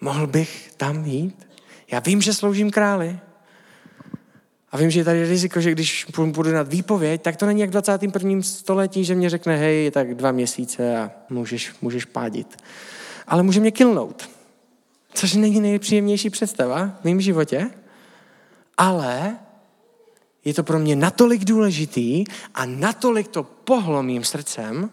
Mohl 0.00 0.26
bych 0.26 0.72
tam 0.76 1.04
jít? 1.04 1.48
Já 1.90 2.00
vím, 2.00 2.22
že 2.22 2.34
sloužím 2.34 2.70
králi. 2.70 3.18
A 4.72 4.76
vím, 4.76 4.90
že 4.90 5.00
je 5.00 5.04
tady 5.04 5.28
riziko, 5.28 5.60
že 5.60 5.72
když 5.72 6.06
budu 6.26 6.52
na 6.52 6.62
výpověď, 6.62 7.22
tak 7.22 7.36
to 7.36 7.46
není 7.46 7.60
jak 7.60 7.70
v 7.70 7.72
21. 7.72 8.42
století, 8.42 9.04
že 9.04 9.14
mě 9.14 9.30
řekne, 9.30 9.56
hej, 9.56 9.90
tak 9.90 10.14
dva 10.14 10.32
měsíce 10.32 10.96
a 10.96 11.10
můžeš, 11.30 11.72
můžeš 11.82 12.04
pádit. 12.04 12.56
Ale 13.26 13.42
může 13.42 13.60
mě 13.60 13.70
kilnout. 13.70 14.30
Což 15.14 15.34
není 15.34 15.60
nejpříjemnější 15.60 16.30
představa 16.30 16.98
v 17.00 17.04
mém 17.04 17.20
životě. 17.20 17.70
Ale 18.76 19.36
je 20.44 20.54
to 20.54 20.62
pro 20.62 20.78
mě 20.78 20.96
natolik 20.96 21.44
důležitý 21.44 22.24
a 22.54 22.66
natolik 22.66 23.28
to 23.28 23.42
pohlo 23.42 24.02
mým 24.02 24.24
srdcem, 24.24 24.90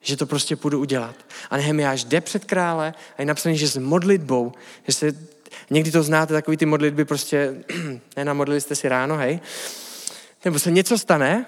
že 0.00 0.16
to 0.16 0.26
prostě 0.26 0.56
půjdu 0.56 0.80
udělat. 0.80 1.14
A 1.50 1.56
Nehemiáš 1.56 2.04
jde 2.04 2.20
před 2.20 2.44
krále 2.44 2.94
a 3.18 3.22
je 3.22 3.26
napsaný, 3.26 3.58
že 3.58 3.68
s 3.68 3.76
modlitbou, 3.76 4.52
že 4.86 4.92
se, 4.92 5.12
někdy 5.70 5.90
to 5.90 6.02
znáte, 6.02 6.34
takový 6.34 6.56
ty 6.56 6.66
modlitby 6.66 7.04
prostě, 7.04 7.54
nenamodlili 8.16 8.60
jste 8.60 8.74
si 8.74 8.88
ráno, 8.88 9.16
hej, 9.16 9.40
nebo 10.44 10.58
se 10.58 10.70
něco 10.70 10.98
stane 10.98 11.46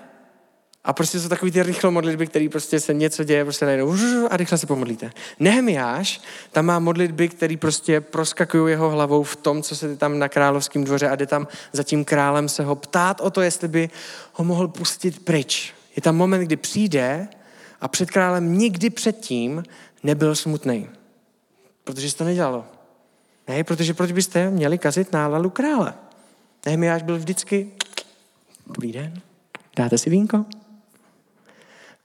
a 0.85 0.93
prostě 0.93 1.21
jsou 1.21 1.29
takový 1.29 1.51
ty 1.51 1.63
rychle 1.63 1.91
modlitby, 1.91 2.27
které 2.27 2.49
prostě 2.49 2.81
se 2.81 2.95
něco 2.95 3.25
děje, 3.25 3.45
prostě 3.45 3.65
najednou 3.65 3.97
a 4.31 4.37
rychle 4.37 4.59
se 4.59 4.67
pomodlíte. 4.67 5.13
Nehemiáš 5.41 6.21
tam 6.53 6.67
má 6.67 6.79
modlitby, 6.79 7.29
které 7.29 7.57
prostě 7.57 8.01
proskakují 8.01 8.73
jeho 8.73 8.91
hlavou 8.91 9.23
v 9.23 9.37
tom, 9.37 9.63
co 9.63 9.77
se 9.77 9.97
tam 9.97 10.19
na 10.19 10.29
královském 10.29 10.85
dvoře 10.85 11.09
a 11.09 11.17
jde 11.17 11.27
tam 11.27 11.49
za 11.73 11.83
tím 11.83 12.05
králem 12.05 12.49
se 12.49 12.63
ho 12.63 12.75
ptát 12.75 13.21
o 13.21 13.31
to, 13.31 13.41
jestli 13.41 13.69
by 13.69 13.91
ho 14.33 14.45
mohl 14.45 14.69
pustit 14.69 15.25
pryč. 15.25 15.75
Je 15.97 16.03
tam 16.03 16.17
moment, 16.17 16.41
kdy 16.41 16.57
přijde 16.57 17.29
a 17.81 17.89
před 17.89 18.11
králem 18.11 18.59
nikdy 18.59 18.91
předtím 18.91 19.63
nebyl 20.03 20.35
smutný. 20.35 20.89
Protože 21.85 22.11
se 22.11 22.17
to 22.17 22.25
nedělalo. 22.25 22.65
Ne, 23.49 23.65
protože 23.65 23.95
proč 23.95 24.13
byste 24.13 24.51
měli 24.51 24.79
kazit 24.79 25.13
náladu 25.13 25.51
krále? 25.51 25.95
Nehemiáš 26.67 27.03
byl 27.03 27.19
vždycky, 27.19 27.71
dobrý 28.67 28.93
den, 28.93 29.21
dáte 29.77 29.99
si 29.99 30.11
vínko? 30.11 30.45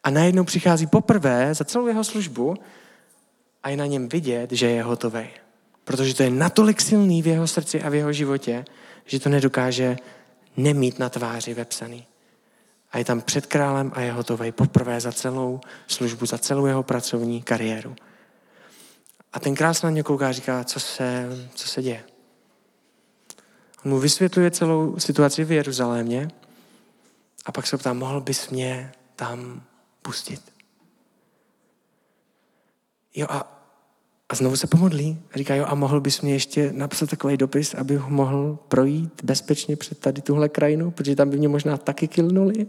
A 0.04 0.10
najednou 0.10 0.44
přichází 0.44 0.88
poprvé 0.88 1.54
za 1.54 1.66
celou 1.66 1.88
jeho 1.88 2.04
službu 2.04 2.56
a 3.64 3.70
je 3.70 3.78
na 3.78 3.86
něm 3.86 4.10
vidět, 4.10 4.52
že 4.52 4.70
je 4.70 4.84
hotový. 4.84 5.28
Protože 5.84 6.16
to 6.16 6.24
je 6.24 6.30
natolik 6.30 6.82
silný 6.82 7.22
v 7.22 7.28
jeho 7.28 7.48
srdci 7.48 7.82
a 7.82 7.90
v 7.90 7.96
jeho 7.96 8.14
životě, 8.14 8.66
že 9.06 9.20
to 9.20 9.30
nedokáže 9.30 9.98
nemít 10.58 11.00
na 11.00 11.10
tváři 11.10 11.54
vepsaný. 11.54 12.06
A 12.92 12.98
je 12.98 13.06
tam 13.06 13.22
před 13.22 13.46
králem 13.46 13.92
a 13.96 14.02
je 14.02 14.12
hotový 14.12 14.52
poprvé 14.52 15.02
za 15.02 15.12
celou 15.12 15.60
službu, 15.88 16.26
za 16.26 16.38
celou 16.38 16.66
jeho 16.66 16.84
pracovní 16.84 17.42
kariéru. 17.42 17.96
A 19.34 19.40
ten 19.40 19.56
král 19.56 19.74
se 19.74 19.88
na 19.88 19.92
něj 19.92 20.04
kouká 20.04 20.30
a 20.30 20.32
říká, 20.32 20.64
co 20.64 20.80
se, 20.80 21.30
co 21.56 21.68
se 21.68 21.82
děje. 21.82 22.04
On 23.86 23.92
mu 23.92 24.00
vysvětluje 24.00 24.52
celou 24.52 25.00
situaci 25.00 25.44
v 25.44 25.52
Jeruzalémě 25.52 26.28
a 27.46 27.52
pak 27.52 27.68
se 27.68 27.78
ptá, 27.78 27.94
mohl 27.94 28.22
bys 28.22 28.50
mě 28.50 28.92
tam 29.16 29.62
pustit. 30.02 30.42
Jo 33.16 33.28
a, 33.30 33.64
a 34.30 34.36
znovu 34.36 34.56
se 34.56 34.68
pomodlí. 34.68 35.22
A 35.34 35.38
říká, 35.38 35.56
jo 35.56 35.66
a 35.68 35.76
mohl 35.76 36.02
bys 36.02 36.22
mě 36.22 36.34
ještě 36.34 36.74
napsat 36.74 37.10
takový 37.10 37.38
dopis, 37.38 37.74
abych 37.74 38.08
mohl 38.08 38.60
projít 38.68 39.24
bezpečně 39.24 39.76
před 39.76 40.00
tady 40.00 40.22
tuhle 40.22 40.50
krajinu, 40.50 40.92
protože 40.92 41.16
tam 41.16 41.30
by 41.30 41.38
mě 41.38 41.48
možná 41.48 41.78
taky 41.78 42.08
kilnuli. 42.08 42.68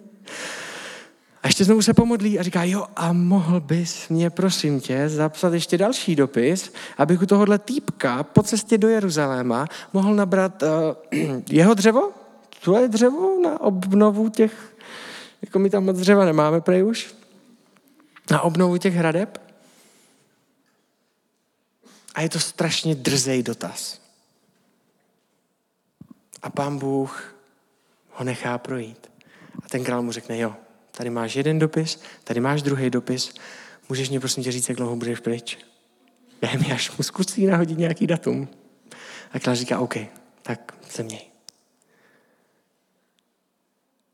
A 1.48 1.50
ještě 1.50 1.64
znovu 1.64 1.82
se 1.82 1.94
pomodlí 1.94 2.38
a 2.38 2.42
říká, 2.42 2.64
jo 2.64 2.86
a 2.96 3.12
mohl 3.12 3.60
bys 3.60 4.08
mě, 4.08 4.30
prosím 4.30 4.80
tě, 4.80 5.08
zapsat 5.08 5.52
ještě 5.52 5.78
další 5.78 6.16
dopis, 6.16 6.72
abych 6.98 7.22
u 7.22 7.26
tohohle 7.26 7.58
týpka 7.58 8.22
po 8.22 8.42
cestě 8.42 8.78
do 8.78 8.88
Jeruzaléma 8.88 9.66
mohl 9.92 10.14
nabrat 10.14 10.62
uh, 10.62 10.68
jeho 11.50 11.74
dřevo, 11.74 12.12
tvoje 12.62 12.88
dřevo 12.88 13.40
na 13.42 13.60
obnovu 13.60 14.28
těch, 14.28 14.76
jako 15.42 15.58
my 15.58 15.70
tam 15.70 15.84
moc 15.84 15.96
dřeva 15.96 16.24
nemáme 16.24 16.60
prej 16.60 16.84
už, 16.84 17.14
na 18.30 18.40
obnovu 18.40 18.76
těch 18.76 18.94
hradeb. 18.94 19.40
A 22.14 22.22
je 22.22 22.28
to 22.28 22.40
strašně 22.40 22.94
drzej 22.94 23.42
dotaz. 23.42 24.00
A 26.42 26.50
pán 26.50 26.78
Bůh 26.78 27.34
ho 28.10 28.24
nechá 28.24 28.58
projít. 28.58 29.10
A 29.64 29.68
ten 29.68 29.84
král 29.84 30.02
mu 30.02 30.12
řekne, 30.12 30.38
jo, 30.38 30.54
tady 30.98 31.10
máš 31.10 31.36
jeden 31.36 31.58
dopis, 31.58 32.00
tady 32.24 32.40
máš 32.40 32.62
druhý 32.62 32.90
dopis, 32.90 33.34
můžeš 33.88 34.10
mě 34.10 34.20
prosím 34.20 34.44
tě 34.44 34.52
říct, 34.52 34.68
jak 34.68 34.78
dlouho 34.78 34.96
budeš 34.96 35.20
pryč? 35.20 35.58
Během 36.40 36.72
až 36.72 36.96
mu 36.96 37.04
zkusí 37.04 37.46
nahodit 37.46 37.78
nějaký 37.78 38.06
datum. 38.06 38.48
A 39.32 39.40
král 39.40 39.56
říká, 39.56 39.78
OK, 39.78 39.94
tak 40.42 40.74
se 40.88 41.02
měj. 41.02 41.20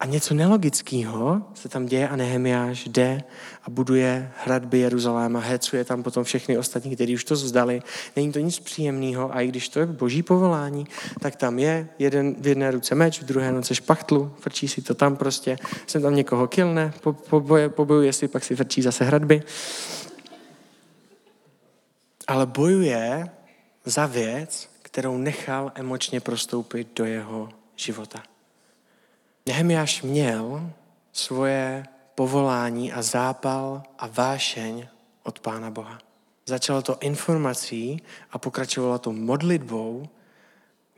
A 0.00 0.07
něco 0.07 0.35
nelogického 0.35 1.42
se 1.54 1.68
tam 1.68 1.87
děje 1.87 2.09
a 2.09 2.16
Nehemiáš 2.16 2.87
jde 2.87 3.22
a 3.62 3.70
buduje 3.70 4.33
hradby 4.44 4.78
Jeruzaléma, 4.78 5.40
hecuje 5.40 5.85
tam 5.85 6.02
potom 6.02 6.24
všechny 6.24 6.59
ostatní, 6.59 6.94
kteří 6.94 7.14
už 7.14 7.24
to 7.24 7.35
vzdali. 7.35 7.83
Není 8.16 8.33
to 8.33 8.38
nic 8.38 8.59
příjemného 8.59 9.35
a 9.35 9.40
i 9.40 9.48
když 9.48 9.68
to 9.68 9.80
je 9.80 9.87
boží 9.87 10.22
povolání, 10.22 10.87
tak 11.20 11.37
tam 11.37 11.59
je 11.59 11.88
jeden, 11.98 12.35
v 12.38 12.46
jedné 12.46 12.70
ruce 12.70 12.94
meč, 12.94 13.20
v 13.20 13.24
druhé 13.24 13.50
ruce 13.50 13.74
špachtlu, 13.74 14.33
frčí 14.40 14.68
si 14.68 14.83
to 14.83 14.94
tam 14.94 15.16
prostě, 15.16 15.57
jsem 15.87 16.02
tam 16.02 16.14
někoho 16.14 16.46
kilne, 16.46 16.92
po, 17.00 17.12
poboje, 17.12 17.68
pobojuje 17.68 18.12
si, 18.12 18.28
pak 18.28 18.44
si 18.44 18.57
frčí 18.57 18.83
zase 18.83 19.04
hradby. 19.04 19.42
Ale 22.26 22.46
bojuje 22.46 23.28
za 23.85 24.07
věc, 24.07 24.70
kterou 24.83 25.18
nechal 25.18 25.72
emočně 25.74 26.20
prostoupit 26.20 26.88
do 26.96 27.04
jeho 27.04 27.48
života. 27.76 28.34
Nehemiáš 29.46 30.02
měl 30.02 30.70
svoje 31.12 31.87
povolání 32.14 32.92
a 32.92 33.02
zápal 33.02 33.83
a 33.98 34.07
vášeň 34.07 34.88
od 35.22 35.40
Pána 35.40 35.70
Boha. 35.70 35.98
Začalo 36.46 36.83
to 36.83 36.98
informací 37.00 38.02
a 38.30 38.38
pokračovalo 38.38 38.98
to 38.98 39.12
modlitbou, 39.12 40.09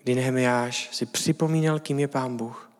kdy 0.02 0.14
Nehemiáš 0.14 0.96
si 0.96 1.06
připomínal, 1.06 1.78
kým 1.78 1.98
je 1.98 2.09
Pán 2.09 2.37
Bůh 2.37 2.70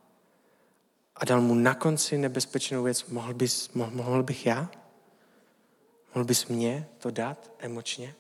a 1.17 1.25
dal 1.25 1.41
mu 1.41 1.55
na 1.55 1.75
konci 1.75 2.19
nebezpečnou 2.19 2.83
věc, 2.83 3.05
mohl, 3.05 3.35
bys, 3.35 3.71
mohl, 3.75 3.91
mohl 3.91 4.23
bych 4.23 4.47
já? 4.47 4.71
Mohl 6.15 6.25
bys 6.25 6.47
mě 6.47 6.87
to 6.99 7.11
dát 7.11 7.51
emočně? 7.59 8.15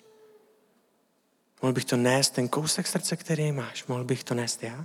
Mohl 1.62 1.72
bych 1.72 1.84
to 1.84 1.96
nést, 1.96 2.30
ten 2.30 2.48
kousek 2.48 2.86
srdce, 2.86 3.16
který 3.16 3.52
máš, 3.52 3.86
mohl 3.86 4.04
bych 4.04 4.24
to 4.24 4.34
nést 4.34 4.62
já? 4.62 4.84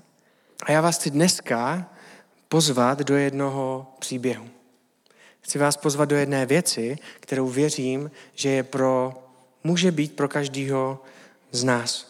A 0.64 0.72
já 0.72 0.82
vás 0.82 0.98
chci 0.98 1.12
dneska 1.12 1.90
pozvat 2.52 3.00
do 3.00 3.18
jednoho 3.18 3.96
příběhu. 4.00 4.50
Chci 5.42 5.58
vás 5.58 5.78
pozvat 5.78 6.10
do 6.10 6.16
jedné 6.16 6.46
věci, 6.46 6.98
kterou 7.20 7.48
věřím, 7.48 8.12
že 8.36 8.50
je 8.50 8.64
pro, 8.64 9.14
může 9.64 9.92
být 9.92 10.16
pro 10.16 10.30
každého 10.30 11.00
z 11.52 11.64
nás, 11.64 12.08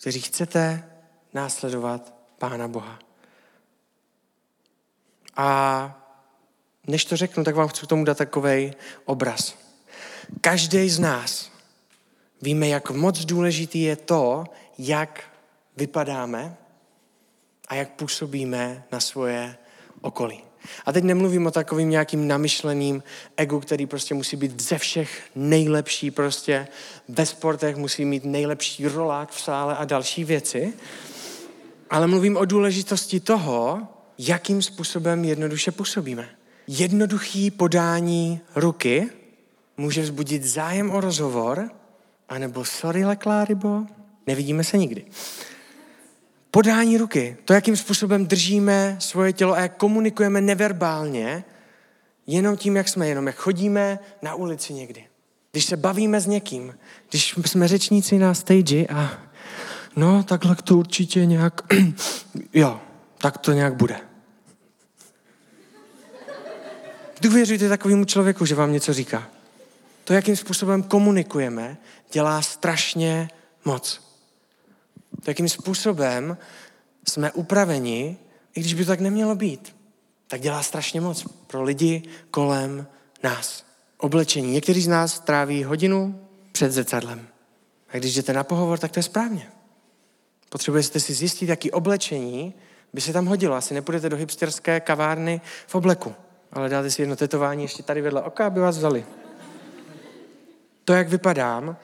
kteří 0.00 0.20
chcete 0.20 0.84
následovat 1.34 2.14
Pána 2.38 2.68
Boha. 2.68 2.98
A 5.36 5.48
než 6.86 7.04
to 7.04 7.16
řeknu, 7.16 7.44
tak 7.44 7.54
vám 7.54 7.68
chci 7.68 7.86
k 7.86 7.88
tomu 7.88 8.04
dát 8.04 8.18
takový 8.18 8.72
obraz. 9.04 9.54
Každý 10.40 10.90
z 10.90 10.98
nás 10.98 11.50
víme, 12.42 12.68
jak 12.68 12.90
moc 12.90 13.24
důležitý 13.24 13.82
je 13.82 13.96
to, 13.96 14.44
jak 14.78 15.24
vypadáme 15.76 16.56
a 17.72 17.74
jak 17.74 17.90
působíme 17.90 18.84
na 18.92 19.00
svoje 19.00 19.56
okolí. 20.00 20.40
A 20.86 20.92
teď 20.92 21.04
nemluvím 21.04 21.46
o 21.46 21.50
takovým 21.50 21.90
nějakým 21.90 22.28
namyšleným 22.28 23.02
egu, 23.36 23.60
který 23.60 23.86
prostě 23.86 24.14
musí 24.14 24.36
být 24.36 24.62
ze 24.62 24.78
všech 24.78 25.22
nejlepší 25.34 26.10
prostě. 26.10 26.68
Ve 27.08 27.26
sportech 27.26 27.76
musí 27.76 28.04
mít 28.04 28.24
nejlepší 28.24 28.88
rolák 28.88 29.30
v 29.30 29.40
sále 29.40 29.76
a 29.76 29.84
další 29.84 30.24
věci. 30.24 30.72
Ale 31.90 32.06
mluvím 32.06 32.36
o 32.36 32.44
důležitosti 32.44 33.20
toho, 33.20 33.88
jakým 34.18 34.62
způsobem 34.62 35.24
jednoduše 35.24 35.70
působíme. 35.70 36.28
Jednoduchý 36.66 37.50
podání 37.50 38.40
ruky 38.54 39.10
může 39.76 40.02
vzbudit 40.02 40.44
zájem 40.44 40.90
o 40.90 41.00
rozhovor, 41.00 41.70
anebo 42.28 42.64
sorry, 42.64 43.04
leklá 43.04 43.44
rybo, 43.44 43.82
nevidíme 44.26 44.64
se 44.64 44.78
nikdy. 44.78 45.04
Podání 46.54 46.98
ruky, 46.98 47.36
to, 47.44 47.52
jakým 47.52 47.76
způsobem 47.76 48.26
držíme 48.26 48.96
svoje 48.98 49.32
tělo 49.32 49.54
a 49.54 49.60
jak 49.60 49.76
komunikujeme 49.76 50.40
neverbálně, 50.40 51.44
jenom 52.26 52.56
tím, 52.56 52.76
jak 52.76 52.88
jsme, 52.88 53.08
jenom 53.08 53.26
jak 53.26 53.36
chodíme 53.36 53.98
na 54.22 54.34
ulici 54.34 54.72
někdy. 54.72 55.04
Když 55.52 55.64
se 55.64 55.76
bavíme 55.76 56.20
s 56.20 56.26
někým, 56.26 56.74
když 57.10 57.34
jsme 57.44 57.68
řečníci 57.68 58.18
na 58.18 58.34
stage 58.34 58.86
a 58.86 59.12
no, 59.96 60.22
takhle 60.22 60.56
to 60.56 60.76
určitě 60.76 61.26
nějak, 61.26 61.60
jo, 62.54 62.80
tak 63.18 63.38
to 63.38 63.52
nějak 63.52 63.74
bude. 63.74 64.00
Důvěřujte 67.20 67.68
takovému 67.68 68.04
člověku, 68.04 68.46
že 68.46 68.54
vám 68.54 68.72
něco 68.72 68.92
říká. 68.92 69.28
To, 70.04 70.12
jakým 70.12 70.36
způsobem 70.36 70.82
komunikujeme, 70.82 71.76
dělá 72.12 72.42
strašně 72.42 73.28
moc. 73.64 74.11
Jakým 75.26 75.48
způsobem 75.48 76.36
jsme 77.08 77.32
upraveni, 77.32 78.16
i 78.54 78.60
když 78.60 78.74
by 78.74 78.84
to 78.84 78.90
tak 78.90 79.00
nemělo 79.00 79.34
být, 79.34 79.76
tak 80.28 80.40
dělá 80.40 80.62
strašně 80.62 81.00
moc 81.00 81.24
pro 81.46 81.62
lidi 81.62 82.02
kolem 82.30 82.86
nás. 83.22 83.64
Oblečení. 83.98 84.52
Někteří 84.52 84.80
z 84.80 84.88
nás 84.88 85.20
tráví 85.20 85.64
hodinu 85.64 86.28
před 86.52 86.72
zrcadlem. 86.72 87.28
A 87.88 87.96
když 87.96 88.14
jdete 88.14 88.32
na 88.32 88.44
pohovor, 88.44 88.78
tak 88.78 88.92
to 88.92 88.98
je 88.98 89.02
správně. 89.02 89.52
Potřebujete 90.48 91.00
si 91.00 91.14
zjistit, 91.14 91.48
jaký 91.48 91.70
oblečení 91.70 92.54
by 92.92 93.00
se 93.00 93.12
tam 93.12 93.26
hodilo. 93.26 93.54
Asi 93.54 93.74
nepůjdete 93.74 94.08
do 94.08 94.16
hipsterské 94.16 94.80
kavárny 94.80 95.40
v 95.66 95.74
obleku, 95.74 96.14
ale 96.52 96.68
dáte 96.68 96.90
si 96.90 97.02
jedno 97.02 97.16
tetování 97.16 97.62
ještě 97.62 97.82
tady 97.82 98.00
vedle 98.00 98.22
oka, 98.22 98.46
aby 98.46 98.60
vás 98.60 98.78
vzali. 98.78 99.06
To, 100.84 100.92
jak 100.92 101.08
vypadám, 101.08 101.76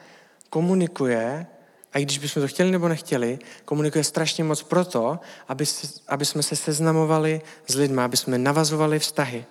komunikuje 0.49 1.47
a 1.93 1.99
i 1.99 2.03
když 2.03 2.17
bychom 2.17 2.41
to 2.41 2.47
chtěli 2.47 2.71
nebo 2.71 2.87
nechtěli, 2.87 3.39
komunikuje 3.65 4.03
strašně 4.03 4.43
moc 4.43 4.63
proto, 4.63 5.19
aby, 5.47 5.65
aby 6.07 6.25
jsme 6.25 6.43
se 6.43 6.55
seznamovali 6.55 7.41
s 7.67 7.75
lidmi, 7.75 8.01
aby 8.01 8.17
jsme 8.17 8.37
navazovali 8.37 8.99
vztahy. 8.99 9.45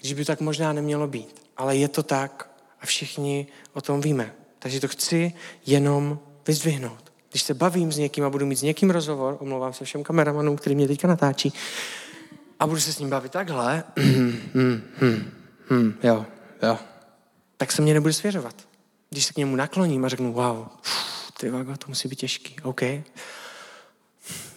Když 0.00 0.12
by 0.12 0.24
tak 0.24 0.40
možná 0.40 0.72
nemělo 0.72 1.06
být. 1.06 1.42
Ale 1.56 1.76
je 1.76 1.88
to 1.88 2.02
tak 2.02 2.50
a 2.80 2.86
všichni 2.86 3.46
o 3.72 3.80
tom 3.80 4.00
víme. 4.00 4.34
Takže 4.58 4.80
to 4.80 4.88
chci 4.88 5.32
jenom 5.66 6.18
vyzdvihnout. 6.46 7.12
Když 7.30 7.42
se 7.42 7.54
bavím 7.54 7.92
s 7.92 7.98
někým 7.98 8.24
a 8.24 8.30
budu 8.30 8.46
mít 8.46 8.56
s 8.56 8.62
někým 8.62 8.90
rozhovor, 8.90 9.36
omlouvám 9.40 9.72
se 9.72 9.84
všem 9.84 10.02
kameramanům, 10.02 10.56
který 10.56 10.74
mě 10.74 10.88
teďka 10.88 11.08
natáčí, 11.08 11.52
a 12.60 12.66
budu 12.66 12.80
se 12.80 12.92
s 12.92 12.98
ním 12.98 13.10
bavit 13.10 13.32
takhle, 13.32 13.84
jo, 16.02 16.26
jo, 16.62 16.78
tak 17.56 17.72
se 17.72 17.82
mě 17.82 17.94
nebude 17.94 18.12
svěřovat. 18.12 18.54
Když 19.10 19.26
se 19.26 19.32
k 19.32 19.36
němu 19.36 19.56
nakloním 19.56 20.04
a 20.04 20.08
řeknu, 20.08 20.32
wow, 20.32 20.66
ty 21.40 21.50
vago, 21.50 21.76
to 21.76 21.88
musí 21.88 22.08
být 22.08 22.16
těžký. 22.16 22.56
OK. 22.62 22.82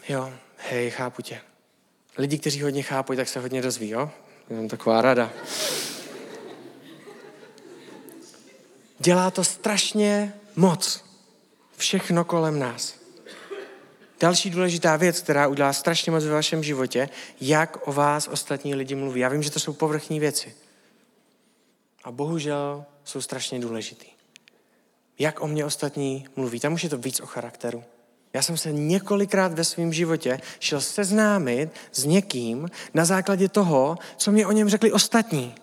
Jo, 0.09 0.33
hej, 0.57 0.91
chápu 0.91 1.21
tě. 1.21 1.41
Lidi, 2.17 2.37
kteří 2.37 2.61
hodně 2.61 2.83
chápují, 2.83 3.17
tak 3.17 3.27
se 3.27 3.39
hodně 3.39 3.61
dozví, 3.61 3.89
jo? 3.89 4.11
Jenom 4.49 4.67
taková 4.67 5.01
rada. 5.01 5.31
Dělá 8.99 9.31
to 9.31 9.43
strašně 9.43 10.33
moc. 10.55 11.05
Všechno 11.77 12.25
kolem 12.25 12.59
nás. 12.59 12.99
Další 14.19 14.49
důležitá 14.49 14.95
věc, 14.95 15.21
která 15.21 15.47
udělá 15.47 15.73
strašně 15.73 16.11
moc 16.11 16.23
ve 16.23 16.31
vašem 16.31 16.63
životě, 16.63 17.09
jak 17.41 17.87
o 17.87 17.93
vás 17.93 18.27
ostatní 18.27 18.75
lidi 18.75 18.95
mluví. 18.95 19.21
Já 19.21 19.29
vím, 19.29 19.43
že 19.43 19.51
to 19.51 19.59
jsou 19.59 19.73
povrchní 19.73 20.19
věci. 20.19 20.55
A 22.03 22.11
bohužel 22.11 22.85
jsou 23.03 23.21
strašně 23.21 23.59
důležitý 23.59 24.18
jak 25.19 25.41
o 25.41 25.47
mě 25.47 25.65
ostatní 25.65 26.25
mluví. 26.35 26.59
Tam 26.59 26.73
už 26.73 26.83
je 26.83 26.89
to 26.89 26.97
víc 26.97 27.19
o 27.19 27.25
charakteru. 27.25 27.83
Já 28.33 28.41
jsem 28.41 28.57
se 28.57 28.71
několikrát 28.71 29.53
ve 29.53 29.63
svém 29.63 29.93
životě 29.93 30.39
šel 30.59 30.81
seznámit 30.81 31.69
s 31.91 32.05
někým 32.05 32.69
na 32.93 33.05
základě 33.05 33.49
toho, 33.49 33.97
co 34.17 34.31
mě 34.31 34.47
o 34.47 34.51
něm 34.51 34.69
řekli 34.69 34.91
ostatní. 34.91 35.55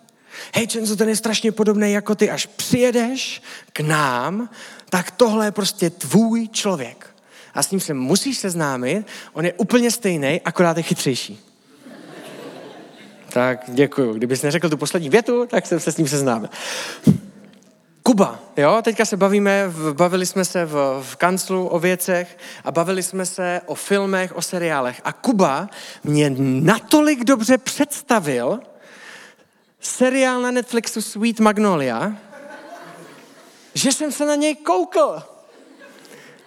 Hej, 0.55 0.67
Čenzo, 0.67 0.95
ten 0.95 1.09
je 1.09 1.15
strašně 1.15 1.51
podobný 1.51 1.91
jako 1.91 2.15
ty. 2.15 2.29
Až 2.29 2.45
přijedeš 2.45 3.41
k 3.73 3.79
nám, 3.79 4.49
tak 4.89 5.11
tohle 5.11 5.45
je 5.45 5.51
prostě 5.51 5.89
tvůj 5.89 6.47
člověk. 6.47 7.15
A 7.53 7.63
s 7.63 7.71
ním 7.71 7.79
se 7.79 7.93
musíš 7.93 8.37
seznámit. 8.37 9.07
On 9.33 9.45
je 9.45 9.53
úplně 9.53 9.91
stejný, 9.91 10.41
akorát 10.45 10.77
je 10.77 10.83
chytřejší. 10.83 11.39
Tak 13.29 13.63
děkuju. 13.67 14.13
Kdybys 14.13 14.41
neřekl 14.41 14.69
tu 14.69 14.77
poslední 14.77 15.09
větu, 15.09 15.45
tak 15.45 15.65
jsem 15.65 15.79
se 15.79 15.91
s 15.91 15.97
ním 15.97 16.07
seznámil. 16.07 16.49
Kuba, 18.07 18.39
jo, 18.57 18.81
teďka 18.81 19.05
se 19.05 19.17
bavíme, 19.17 19.71
bavili 19.93 20.25
jsme 20.25 20.45
se 20.45 20.65
v, 20.65 21.03
v 21.03 21.15
kanclu 21.15 21.67
o 21.67 21.79
věcech 21.79 22.37
a 22.63 22.71
bavili 22.71 23.03
jsme 23.03 23.25
se 23.25 23.61
o 23.65 23.75
filmech, 23.75 24.35
o 24.35 24.41
seriálech. 24.41 25.01
A 25.03 25.13
Kuba 25.13 25.69
mě 26.03 26.33
natolik 26.39 27.23
dobře 27.23 27.57
představil 27.57 28.59
seriál 29.79 30.41
na 30.41 30.51
Netflixu 30.51 31.01
Sweet 31.01 31.39
Magnolia, 31.39 32.13
že 33.73 33.91
jsem 33.91 34.11
se 34.11 34.25
na 34.25 34.35
něj 34.35 34.55
koukl. 34.55 35.23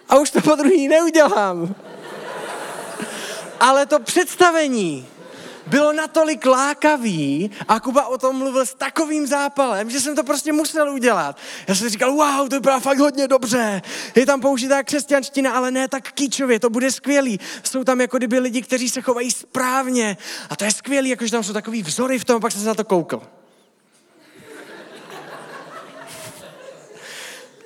A 0.09 0.17
už 0.17 0.31
to 0.31 0.41
po 0.41 0.55
druhý 0.55 0.87
neudělám. 0.87 1.75
Ale 3.59 3.85
to 3.85 3.99
představení 3.99 5.07
bylo 5.67 5.93
natolik 5.93 6.45
lákavý 6.45 7.51
a 7.67 7.79
Kuba 7.79 8.07
o 8.07 8.17
tom 8.17 8.35
mluvil 8.35 8.65
s 8.65 8.73
takovým 8.73 9.27
zápalem, 9.27 9.89
že 9.89 9.99
jsem 9.99 10.15
to 10.15 10.23
prostě 10.23 10.53
musel 10.53 10.93
udělat. 10.93 11.37
Já 11.67 11.75
jsem 11.75 11.89
říkal, 11.89 12.11
wow, 12.11 12.49
to 12.49 12.55
vypadá 12.55 12.79
fakt 12.79 12.99
hodně 12.99 13.27
dobře. 13.27 13.81
Je 14.15 14.25
tam 14.25 14.41
použitá 14.41 14.83
křesťanština, 14.83 15.51
ale 15.51 15.71
ne 15.71 15.87
tak 15.87 16.11
kýčově, 16.11 16.59
to 16.59 16.69
bude 16.69 16.91
skvělý. 16.91 17.39
Jsou 17.63 17.83
tam 17.83 18.01
jako 18.01 18.17
kdyby 18.17 18.39
lidi, 18.39 18.61
kteří 18.61 18.89
se 18.89 19.01
chovají 19.01 19.31
správně. 19.31 20.17
A 20.49 20.55
to 20.55 20.63
je 20.63 20.71
skvělý, 20.71 21.09
jakože 21.09 21.31
tam 21.31 21.43
jsou 21.43 21.53
takový 21.53 21.83
vzory 21.83 22.19
v 22.19 22.25
tom, 22.25 22.41
pak 22.41 22.51
jsem 22.51 22.61
se 22.61 22.67
na 22.67 22.75
to 22.75 22.83
koukal. 22.83 23.40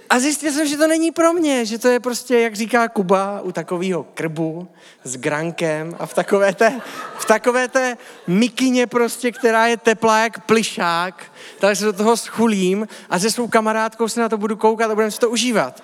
A 0.09 0.19
zjistil 0.19 0.51
jsem, 0.51 0.67
že 0.67 0.77
to 0.77 0.87
není 0.87 1.11
pro 1.11 1.33
mě, 1.33 1.65
že 1.65 1.77
to 1.77 1.87
je 1.87 1.99
prostě, 1.99 2.39
jak 2.39 2.55
říká 2.55 2.89
Kuba, 2.89 3.41
u 3.41 3.51
takového 3.51 4.03
krbu 4.03 4.67
s 5.03 5.17
grankem 5.17 5.95
a 5.99 6.05
v 6.05 6.13
takové 6.13 6.53
té, 6.53 6.81
v 7.17 7.25
takové 7.25 7.67
té 7.67 7.97
mikině 8.27 8.87
prostě, 8.87 9.31
která 9.31 9.67
je 9.67 9.77
teplá 9.77 10.19
jak 10.19 10.45
plišák, 10.45 11.23
tak 11.59 11.77
se 11.77 11.85
do 11.85 11.93
toho 11.93 12.17
schulím 12.17 12.87
a 13.09 13.19
se 13.19 13.31
svou 13.31 13.47
kamarádkou 13.47 14.07
se 14.07 14.19
na 14.19 14.29
to 14.29 14.37
budu 14.37 14.55
koukat 14.55 14.91
a 14.91 14.95
budeme 14.95 15.11
si 15.11 15.19
to 15.19 15.29
užívat. 15.29 15.83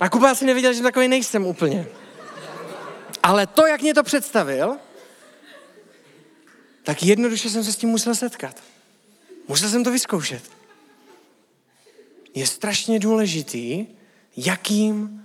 A 0.00 0.08
Kuba 0.08 0.30
asi 0.30 0.44
nevěděl, 0.44 0.72
že 0.72 0.82
takový 0.82 1.08
nejsem 1.08 1.46
úplně. 1.46 1.86
Ale 3.22 3.46
to, 3.46 3.66
jak 3.66 3.82
mě 3.82 3.94
to 3.94 4.02
představil, 4.02 4.76
tak 6.82 7.02
jednoduše 7.02 7.50
jsem 7.50 7.64
se 7.64 7.72
s 7.72 7.76
tím 7.76 7.88
musel 7.88 8.14
setkat. 8.14 8.56
Musel 9.48 9.68
jsem 9.68 9.84
to 9.84 9.90
vyzkoušet 9.90 10.59
je 12.34 12.46
strašně 12.46 12.98
důležitý, 12.98 13.86
jakým 14.36 15.24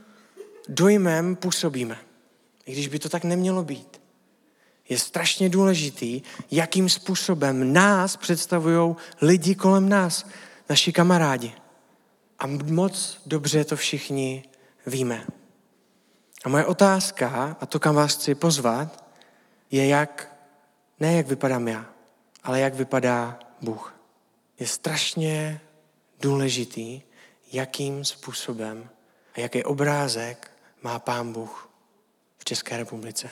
dojmem 0.68 1.36
působíme. 1.36 1.97
I 2.66 2.72
když 2.72 2.88
by 2.88 2.99
to 2.99 3.10
tak 3.10 3.24
nemělo 3.24 3.64
být. 3.64 4.01
Je 4.89 4.99
strašně 4.99 5.49
důležitý, 5.49 6.22
jakým 6.51 6.89
způsobem 6.89 7.74
nás 7.74 8.18
představují 8.18 8.95
lidi 9.22 9.56
kolem 9.56 9.89
nás, 9.89 10.28
naši 10.70 10.93
kamarádi. 10.93 11.53
A 12.39 12.47
moc 12.47 13.22
dobře 13.26 13.64
to 13.64 13.76
všichni 13.76 14.43
víme. 14.86 15.26
A 16.45 16.49
moje 16.49 16.66
otázka, 16.66 17.58
a 17.60 17.66
to 17.66 17.80
kam 17.80 17.95
vás 17.95 18.16
chci 18.16 18.36
pozvat, 18.36 19.06
je 19.72 19.88
jak, 19.88 20.38
ne 20.99 21.14
jak 21.14 21.28
vypadám 21.28 21.68
já, 21.68 21.86
ale 22.43 22.60
jak 22.60 22.76
vypadá 22.76 23.39
Bůh. 23.62 23.95
Je 24.60 24.68
strašně 24.68 25.62
důležitý, 26.22 27.01
jakým 27.51 28.05
způsobem 28.05 28.89
a 29.34 29.39
jaký 29.39 29.63
obrázek 29.63 30.51
má 30.82 30.99
Pán 30.99 31.34
Bůh 31.34 31.70
v 32.38 32.45
České 32.45 32.78
republice. 32.78 33.30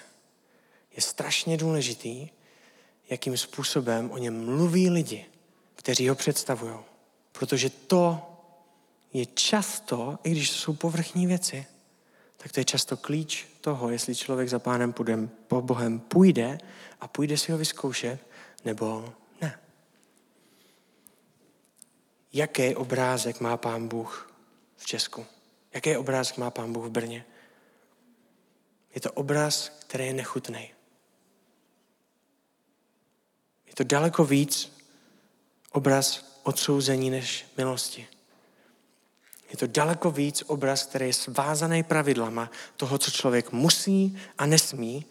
Je 0.96 1.02
strašně 1.02 1.58
důležitý, 1.58 2.30
jakým 3.10 3.38
způsobem 3.38 4.12
o 4.12 4.18
něm 4.18 4.46
mluví 4.46 4.90
lidi, 4.90 5.26
kteří 5.76 6.10
ho 6.10 6.16
představují. 6.16 6.76
Protože 7.32 7.70
to 7.70 8.22
je 9.14 9.26
často, 9.26 10.20
i 10.24 10.32
když 10.32 10.50
to 10.50 10.56
jsou 10.56 10.74
povrchní 10.74 11.28
věci, 11.28 11.66
tak 12.38 12.52
to 12.52 12.60
je 12.60 12.66
často 12.66 12.98
klíč 12.98 13.48
toho, 13.62 13.90
jestli 13.90 14.16
člověk 14.16 14.50
za 14.50 14.60
pánem 14.60 14.94
půjde, 14.94 15.18
po 15.48 15.62
Bohem 15.62 16.00
půjde 16.00 16.58
a 17.02 17.08
půjde 17.08 17.38
si 17.38 17.52
ho 17.52 17.58
vyzkoušet, 17.58 18.20
nebo 18.66 19.14
ne. 19.42 19.60
Jaký 22.34 22.76
obrázek 22.76 23.40
má 23.40 23.58
pán 23.58 23.88
Bůh 23.88 24.34
v 24.78 24.86
Česku? 24.86 25.26
Jaký 25.74 25.98
obrázek 25.98 26.38
má 26.38 26.52
pán 26.52 26.74
Bůh 26.74 26.86
v 26.86 26.90
Brně? 26.90 27.26
Je 28.96 29.02
to 29.02 29.12
obraz, 29.12 29.70
který 29.88 30.06
je 30.06 30.14
nechutný. 30.14 30.72
Je 33.66 33.74
to 33.76 33.84
daleko 33.84 34.26
víc 34.26 34.78
obraz 35.72 36.40
odsouzení 36.44 37.10
než 37.10 37.46
milosti. 37.58 38.08
Je 39.50 39.58
to 39.58 39.68
daleko 39.68 40.12
víc 40.12 40.44
obraz, 40.48 40.84
který 40.84 41.06
je 41.06 41.14
svázaný 41.14 41.84
pravidlama 41.84 42.52
toho, 42.78 42.98
co 42.98 43.12
člověk 43.12 43.52
musí 43.52 44.18
a 44.38 44.46
nesmí, 44.46 45.06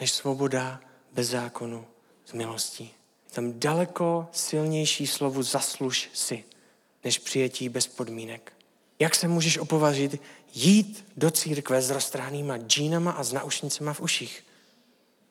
než 0.00 0.12
svoboda 0.12 0.80
bez 1.12 1.28
zákonu 1.28 1.86
z 2.24 2.32
milostí. 2.32 2.94
Tam 3.36 3.52
daleko 3.56 4.26
silnější 4.32 5.06
slovo 5.06 5.42
zasluž 5.42 6.10
si, 6.14 6.44
než 7.04 7.18
přijetí 7.18 7.68
bez 7.68 7.86
podmínek. 7.86 8.52
Jak 8.98 9.14
se 9.14 9.28
můžeš 9.28 9.58
opovažit 9.58 10.20
jít 10.54 11.04
do 11.16 11.30
církve 11.30 11.82
s 11.82 11.90
roztrhanýma 11.90 12.58
džínama 12.58 13.10
a 13.10 13.24
s 13.24 13.32
naušnicema 13.32 13.92
v 13.92 14.00
uších? 14.00 14.44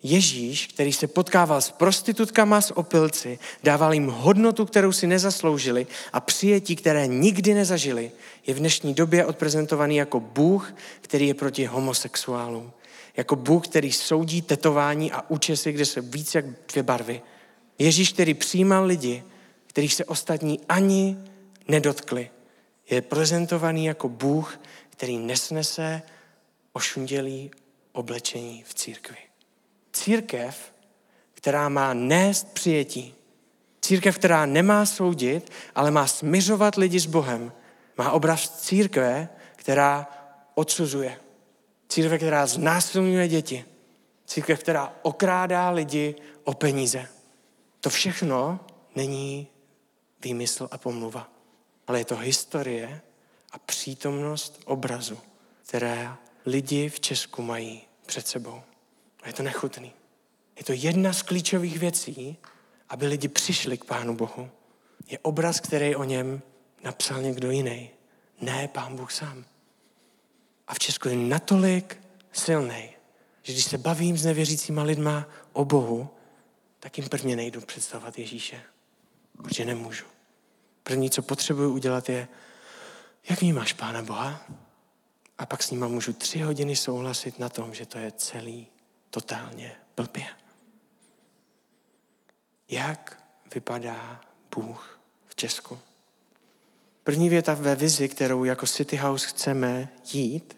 Ježíš, 0.03 0.67
který 0.67 0.93
se 0.93 1.07
potkával 1.07 1.61
s 1.61 1.71
prostitutkama, 1.71 2.61
s 2.61 2.77
opilci, 2.77 3.39
dával 3.63 3.93
jim 3.93 4.07
hodnotu, 4.07 4.65
kterou 4.65 4.91
si 4.91 5.07
nezasloužili 5.07 5.87
a 6.13 6.19
přijetí, 6.19 6.75
které 6.75 7.07
nikdy 7.07 7.53
nezažili, 7.53 8.11
je 8.47 8.53
v 8.53 8.59
dnešní 8.59 8.93
době 8.93 9.25
odprezentovaný 9.25 9.95
jako 9.95 10.19
Bůh, 10.19 10.73
který 11.01 11.27
je 11.27 11.33
proti 11.33 11.65
homosexuálům. 11.65 12.71
Jako 13.17 13.35
Bůh, 13.35 13.67
který 13.67 13.91
soudí 13.91 14.41
tetování 14.41 15.11
a 15.11 15.29
účesy, 15.29 15.71
kde 15.71 15.85
se 15.85 16.01
víc 16.01 16.35
jak 16.35 16.45
dvě 16.67 16.83
barvy. 16.83 17.21
Ježíš, 17.79 18.13
který 18.13 18.33
přijímal 18.33 18.85
lidi, 18.85 19.23
kterých 19.67 19.93
se 19.93 20.05
ostatní 20.05 20.59
ani 20.69 21.17
nedotkli, 21.67 22.29
je 22.89 23.01
prezentovaný 23.01 23.85
jako 23.85 24.09
Bůh, 24.09 24.59
který 24.89 25.17
nesnese 25.17 26.01
ošundělý 26.73 27.51
oblečení 27.91 28.63
v 28.67 28.73
církvi. 28.73 29.17
Církev, 29.93 30.73
která 31.33 31.69
má 31.69 31.93
nést 31.93 32.53
přijetí. 32.53 33.15
Církev, 33.81 34.17
která 34.17 34.45
nemá 34.45 34.85
soudit, 34.85 35.51
ale 35.75 35.91
má 35.91 36.07
smiřovat 36.07 36.75
lidi 36.75 36.99
s 36.99 37.05
Bohem. 37.05 37.51
Má 37.97 38.11
obraz 38.11 38.61
církve, 38.61 39.29
která 39.55 40.07
odsuzuje. 40.55 41.19
Církev, 41.89 42.19
která 42.19 42.47
znásilňuje 42.47 43.27
děti. 43.27 43.65
Církev, 44.25 44.59
která 44.59 44.93
okrádá 45.01 45.69
lidi 45.69 46.15
o 46.43 46.53
peníze. 46.53 47.07
To 47.85 47.89
všechno 47.89 48.59
není 48.95 49.47
výmysl 50.23 50.67
a 50.71 50.77
pomluva, 50.77 51.29
ale 51.87 51.99
je 51.99 52.05
to 52.05 52.15
historie 52.15 53.01
a 53.51 53.59
přítomnost 53.59 54.61
obrazu, 54.65 55.17
které 55.67 56.11
lidi 56.45 56.89
v 56.89 56.99
Česku 56.99 57.41
mají 57.41 57.81
před 58.05 58.27
sebou. 58.27 58.61
A 59.23 59.27
je 59.27 59.33
to 59.33 59.43
nechutný. 59.43 59.93
Je 60.57 60.63
to 60.63 60.73
jedna 60.73 61.13
z 61.13 61.21
klíčových 61.21 61.79
věcí, 61.79 62.37
aby 62.89 63.07
lidi 63.07 63.27
přišli 63.27 63.77
k 63.77 63.85
Pánu 63.85 64.15
Bohu. 64.15 64.49
Je 65.07 65.19
obraz, 65.19 65.59
který 65.59 65.95
o 65.95 66.03
něm 66.03 66.41
napsal 66.83 67.21
někdo 67.21 67.51
jiný. 67.51 67.89
Ne 68.41 68.67
Pán 68.67 68.95
Bůh 68.95 69.11
sám. 69.11 69.45
A 70.67 70.73
v 70.73 70.79
Česku 70.79 71.09
je 71.09 71.15
natolik 71.15 71.97
silný, 72.31 72.89
že 73.43 73.53
když 73.53 73.65
se 73.65 73.77
bavím 73.77 74.17
s 74.17 74.25
nevěřícíma 74.25 74.83
lidma 74.83 75.27
o 75.53 75.65
Bohu, 75.65 76.14
tak 76.85 76.97
jim 76.97 77.09
prvně 77.09 77.35
nejdu 77.35 77.61
představovat 77.61 78.19
Ježíše. 78.19 78.61
Protože 79.37 79.65
nemůžu. 79.65 80.05
První, 80.83 81.09
co 81.09 81.21
potřebuji 81.21 81.73
udělat, 81.73 82.09
je, 82.09 82.27
jak 83.29 83.41
vnímáš 83.41 83.73
Pána 83.73 84.01
Boha? 84.01 84.41
A 85.37 85.45
pak 85.45 85.63
s 85.63 85.71
nima 85.71 85.87
můžu 85.87 86.13
tři 86.13 86.39
hodiny 86.39 86.75
souhlasit 86.75 87.39
na 87.39 87.49
tom, 87.49 87.73
že 87.73 87.85
to 87.85 87.97
je 87.97 88.11
celý 88.11 88.67
totálně 89.09 89.75
blbě. 89.95 90.25
Jak 92.69 93.23
vypadá 93.53 94.21
Bůh 94.55 94.99
v 95.27 95.35
Česku? 95.35 95.79
První 97.03 97.29
věta 97.29 97.53
ve 97.53 97.75
vizi, 97.75 98.09
kterou 98.09 98.43
jako 98.43 98.67
City 98.67 98.97
House 98.97 99.27
chceme 99.27 99.89
jít, 100.13 100.57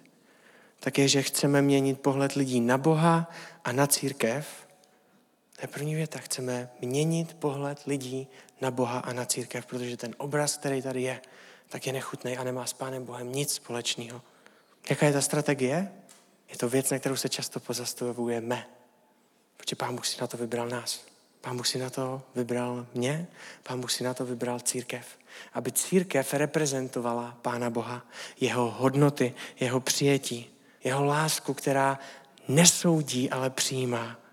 tak 0.80 0.98
je, 0.98 1.08
že 1.08 1.22
chceme 1.22 1.62
měnit 1.62 2.02
pohled 2.02 2.32
lidí 2.32 2.62
na 2.62 2.78
Boha 2.78 3.32
a 3.64 3.72
na 3.72 3.88
církev. 3.88 4.67
To 5.60 5.64
je 5.64 5.68
první 5.68 5.96
věta. 5.96 6.20
Chceme 6.20 6.70
měnit 6.82 7.34
pohled 7.34 7.84
lidí 7.86 8.28
na 8.62 8.72
Boha 8.72 9.00
a 9.00 9.14
na 9.14 9.26
církev, 9.26 9.66
protože 9.66 9.98
ten 9.98 10.16
obraz, 10.18 10.58
který 10.58 10.82
tady 10.82 11.02
je, 11.02 11.22
tak 11.70 11.88
je 11.88 11.94
nechutný 11.94 12.38
a 12.38 12.44
nemá 12.44 12.66
s 12.66 12.74
Pánem 12.74 13.06
Bohem 13.06 13.32
nic 13.32 13.54
společného. 13.54 14.22
Jaká 14.90 15.06
je 15.06 15.14
ta 15.14 15.22
strategie? 15.22 15.92
Je 16.50 16.58
to 16.58 16.70
věc, 16.70 16.90
na 16.90 17.00
kterou 17.00 17.16
se 17.16 17.30
často 17.30 17.60
pozastavujeme. 17.60 18.68
Protože 19.58 19.76
Pán 19.76 19.96
Bůh 19.96 20.08
si 20.08 20.22
na 20.22 20.28
to 20.28 20.38
vybral 20.38 20.70
nás. 20.70 21.02
Pán 21.42 21.58
Bůh 21.58 21.68
si 21.68 21.80
na 21.80 21.90
to 21.90 22.22
vybral 22.36 22.88
mě, 22.94 23.28
Pán 23.64 23.82
Bůh 23.82 23.92
si 23.92 24.04
na 24.04 24.14
to 24.14 24.26
vybral 24.26 24.60
církev. 24.60 25.08
Aby 25.54 25.72
církev 25.72 26.34
reprezentovala 26.34 27.38
Pána 27.42 27.70
Boha, 27.70 28.06
jeho 28.40 28.72
hodnoty, 28.72 29.34
jeho 29.60 29.80
přijetí, 29.80 30.50
jeho 30.84 31.06
lásku, 31.06 31.54
která 31.54 32.00
nesoudí, 32.48 33.30
ale 33.30 33.50
přijímá. 33.50 34.27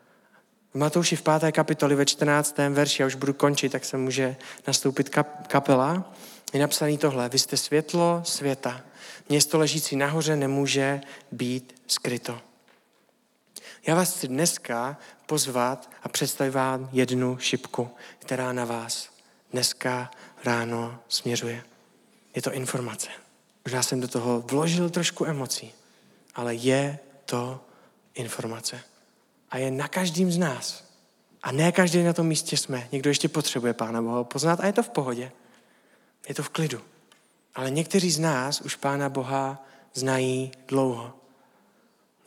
V 0.74 0.76
Matouši 0.76 1.16
v 1.16 1.22
5. 1.22 1.52
kapitoli 1.52 1.94
ve 1.94 2.06
14. 2.06 2.58
verši, 2.70 3.02
já 3.02 3.06
už 3.06 3.14
budu 3.14 3.32
končit, 3.32 3.72
tak 3.72 3.84
se 3.84 3.96
může 3.96 4.36
nastoupit 4.66 5.08
kap, 5.08 5.46
kapela, 5.46 6.14
je 6.52 6.60
napsaný 6.60 6.98
tohle. 6.98 7.28
Vy 7.28 7.38
jste 7.38 7.56
světlo 7.56 8.22
světa. 8.24 8.80
Město 9.28 9.58
ležící 9.58 9.96
nahoře 9.96 10.36
nemůže 10.36 11.00
být 11.32 11.82
skryto. 11.86 12.40
Já 13.86 13.94
vás 13.94 14.16
chci 14.16 14.28
dneska 14.28 14.96
pozvat 15.26 15.90
a 16.02 16.08
představit 16.08 16.50
vám 16.50 16.88
jednu 16.92 17.38
šipku, 17.38 17.90
která 18.18 18.52
na 18.52 18.64
vás 18.64 19.08
dneska 19.52 20.10
ráno 20.44 20.98
směřuje. 21.08 21.62
Je 22.34 22.42
to 22.42 22.52
informace. 22.52 23.08
Možná 23.64 23.82
jsem 23.82 24.00
do 24.00 24.08
toho 24.08 24.40
vložil 24.40 24.90
trošku 24.90 25.24
emocí, 25.26 25.72
ale 26.34 26.54
je 26.54 26.98
to 27.24 27.60
informace. 28.14 28.80
A 29.54 29.58
je 29.58 29.70
na 29.70 29.88
každém 29.88 30.32
z 30.32 30.38
nás. 30.38 30.84
A 31.42 31.52
ne 31.52 31.72
každý 31.72 32.02
na 32.02 32.12
tom 32.12 32.26
místě 32.26 32.56
jsme. 32.56 32.88
Někdo 32.92 33.10
ještě 33.10 33.28
potřebuje 33.28 33.74
Pána 33.74 34.02
Boha 34.02 34.24
poznat 34.24 34.60
a 34.60 34.66
je 34.66 34.72
to 34.72 34.82
v 34.82 34.88
pohodě. 34.88 35.32
Je 36.28 36.34
to 36.34 36.42
v 36.42 36.48
klidu. 36.48 36.80
Ale 37.54 37.70
někteří 37.70 38.10
z 38.10 38.18
nás 38.18 38.60
už 38.60 38.76
Pána 38.76 39.08
Boha 39.08 39.66
znají 39.94 40.52
dlouho. 40.68 41.12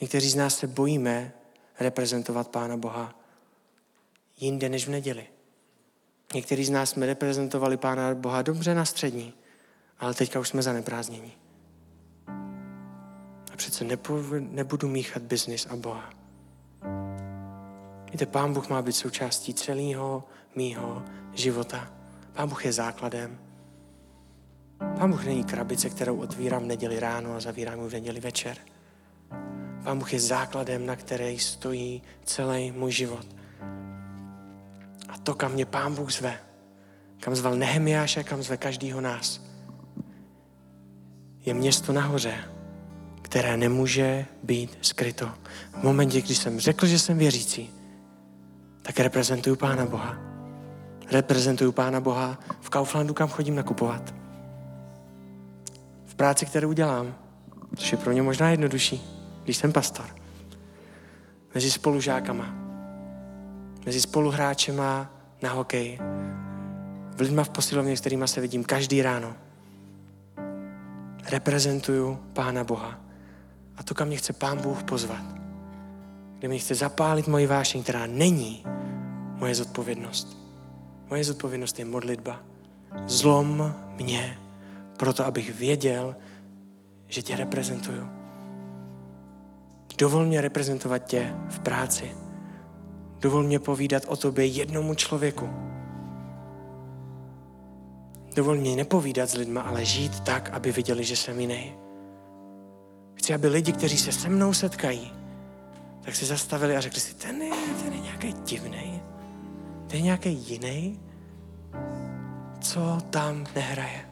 Někteří 0.01 0.29
z 0.29 0.35
nás 0.35 0.57
se 0.57 0.67
bojíme 0.67 1.33
reprezentovat 1.79 2.47
Pána 2.47 2.77
Boha 2.77 3.15
jinde 4.37 4.69
než 4.69 4.87
v 4.87 4.89
neděli. 4.89 5.27
Někteří 6.33 6.65
z 6.65 6.69
nás 6.69 6.89
jsme 6.89 7.05
reprezentovali 7.05 7.77
Pána 7.77 8.15
Boha 8.15 8.41
dobře 8.41 8.75
na 8.75 8.85
střední, 8.85 9.33
ale 9.99 10.13
teďka 10.13 10.39
už 10.39 10.49
jsme 10.49 10.61
zaneprázdnění. 10.61 11.33
A 13.53 13.55
přece 13.55 13.85
nebudu 14.39 14.87
míchat 14.87 15.23
biznis 15.23 15.65
a 15.65 15.75
Boha. 15.75 16.26
Víte, 18.11 18.25
Pán 18.25 18.53
Bůh 18.53 18.69
má 18.69 18.81
být 18.81 18.93
součástí 18.93 19.53
celého 19.53 20.23
mýho 20.55 21.03
života. 21.33 21.91
Pán 22.33 22.49
Bůh 22.49 22.65
je 22.65 22.73
základem. 22.73 23.39
Pán 24.97 25.11
Bůh 25.11 25.25
není 25.25 25.43
krabice, 25.43 25.89
kterou 25.89 26.17
otvírám 26.17 26.63
v 26.63 26.67
neděli 26.67 26.99
ráno 26.99 27.35
a 27.35 27.39
zavírám 27.39 27.79
ji 27.79 27.89
v 27.89 27.93
neděli 27.93 28.19
večer. 28.19 28.57
Pán 29.83 29.99
Bůh 29.99 30.13
je 30.13 30.19
základem, 30.19 30.85
na 30.85 30.95
které 30.95 31.37
stojí 31.39 32.01
celý 32.23 32.71
můj 32.71 32.91
život. 32.91 33.25
A 35.09 35.17
to, 35.23 35.33
kam 35.35 35.51
mě 35.51 35.65
Pán 35.65 35.95
Bůh 35.95 36.11
zve, 36.11 36.39
kam 37.19 37.35
zval 37.35 37.55
Nehemiáše, 37.55 38.23
kam 38.23 38.43
zve 38.43 38.57
každýho 38.57 39.01
nás, 39.01 39.41
je 41.45 41.53
město 41.53 41.93
nahoře, 41.93 42.35
které 43.21 43.57
nemůže 43.57 44.25
být 44.43 44.77
skryto. 44.81 45.31
V 45.79 45.83
momentě, 45.83 46.21
kdy 46.21 46.35
jsem 46.35 46.59
řekl, 46.59 46.87
že 46.87 46.99
jsem 46.99 47.17
věřící, 47.17 47.76
tak 48.87 48.99
reprezentuju 48.99 49.55
Pána 49.55 49.85
Boha. 49.85 50.15
Reprezentuju 51.11 51.71
Pána 51.71 51.99
Boha 51.99 52.39
v 52.61 52.69
Kauflandu, 52.69 53.13
kam 53.13 53.29
chodím 53.29 53.55
nakupovat. 53.55 54.15
V 56.05 56.15
práci, 56.15 56.45
kterou 56.45 56.71
dělám, 56.73 57.15
což 57.75 57.91
je 57.91 57.97
pro 57.97 58.11
mě 58.11 58.21
možná 58.21 58.49
jednodušší 58.49 59.17
když 59.47 59.57
jsem 59.57 59.73
pastor. 59.73 60.05
Mezi 61.55 61.71
spolužákama, 61.71 62.55
mezi 63.85 64.01
spoluhráčema 64.01 65.11
na 65.41 65.49
hokej, 65.49 65.99
v 67.15 67.21
lidma 67.21 67.43
v 67.43 67.49
posilovně, 67.49 67.97
s 67.97 67.99
kterými 67.99 68.27
se 68.27 68.41
vidím 68.41 68.63
každý 68.63 69.01
ráno. 69.01 69.35
Reprezentuju 71.29 72.19
Pána 72.33 72.63
Boha. 72.63 72.99
A 73.77 73.83
to, 73.83 73.93
kam 73.93 74.07
mě 74.07 74.17
chce 74.17 74.33
Pán 74.33 74.61
Bůh 74.61 74.83
pozvat, 74.83 75.36
kde 76.39 76.47
mi 76.47 76.59
chce 76.59 76.75
zapálit 76.75 77.27
moji 77.27 77.47
vášeň, 77.47 77.83
která 77.83 78.05
není 78.05 78.63
moje 79.35 79.55
zodpovědnost. 79.55 80.37
Moje 81.09 81.23
zodpovědnost 81.23 81.79
je 81.79 81.85
modlitba. 81.85 82.39
Zlom 83.05 83.75
mě, 83.97 84.37
proto 84.97 85.25
abych 85.25 85.55
věděl, 85.55 86.15
že 87.07 87.21
tě 87.21 87.35
reprezentuju. 87.35 88.09
Dovol 89.97 90.25
mě 90.25 90.41
reprezentovat 90.41 90.97
tě 90.97 91.35
v 91.49 91.59
práci. 91.59 92.11
Dovol 93.19 93.43
mě 93.43 93.59
povídat 93.59 94.03
o 94.07 94.15
tobě 94.15 94.45
jednomu 94.45 94.95
člověku. 94.95 95.49
Dovol 98.35 98.55
mě 98.55 98.75
nepovídat 98.75 99.29
s 99.29 99.33
lidma, 99.33 99.61
ale 99.61 99.85
žít 99.85 100.19
tak, 100.19 100.49
aby 100.49 100.71
viděli, 100.71 101.03
že 101.03 101.15
jsem 101.15 101.39
jiný. 101.39 101.73
Chci, 103.13 103.33
aby 103.33 103.47
lidi, 103.47 103.71
kteří 103.71 103.97
se 103.97 104.11
se 104.11 104.29
mnou 104.29 104.53
setkají, 104.53 105.11
tak 106.07 106.15
se 106.15 106.25
zastavili 106.25 106.77
a 106.77 106.81
řekli 106.81 107.01
si, 107.01 107.15
ten 107.15 107.41
je, 107.41 107.51
ten 107.83 107.93
je 107.93 107.99
nějaký 107.99 108.33
divný, 108.45 109.01
ten 109.87 109.97
je 109.97 110.01
nějaký 110.01 110.29
jiný, 110.29 110.99
co 112.61 112.97
tam 113.09 113.45
nehraje. 113.55 114.05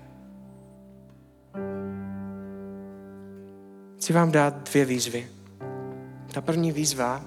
Chci 3.97 4.13
vám 4.13 4.31
dát 4.31 4.69
dvě 4.69 4.85
výzvy. 4.85 5.27
Ta 6.33 6.41
první 6.41 6.71
výzva 6.71 7.21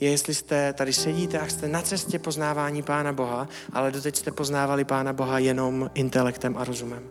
je, 0.00 0.10
jestli 0.10 0.34
jste 0.34 0.72
tady 0.72 0.92
sedíte 0.92 1.38
a 1.38 1.46
jste 1.46 1.68
na 1.68 1.82
cestě 1.82 2.18
poznávání 2.18 2.82
Pána 2.82 3.12
Boha, 3.12 3.48
ale 3.72 3.92
doteď 3.92 4.16
jste 4.16 4.30
poznávali 4.30 4.84
Pána 4.84 5.12
Boha 5.12 5.38
jenom 5.38 5.90
intelektem 5.94 6.56
a 6.58 6.64
rozumem. 6.64 7.10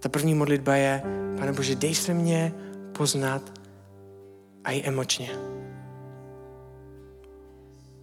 Ta 0.00 0.08
první 0.08 0.34
modlitba 0.34 0.76
je, 0.76 1.02
Pane 1.38 1.52
Bože, 1.52 1.74
dej 1.74 1.94
se 1.94 2.14
mě 2.14 2.52
poznat 2.92 3.57
a 4.68 4.72
i 4.72 4.82
emočně. 4.82 5.30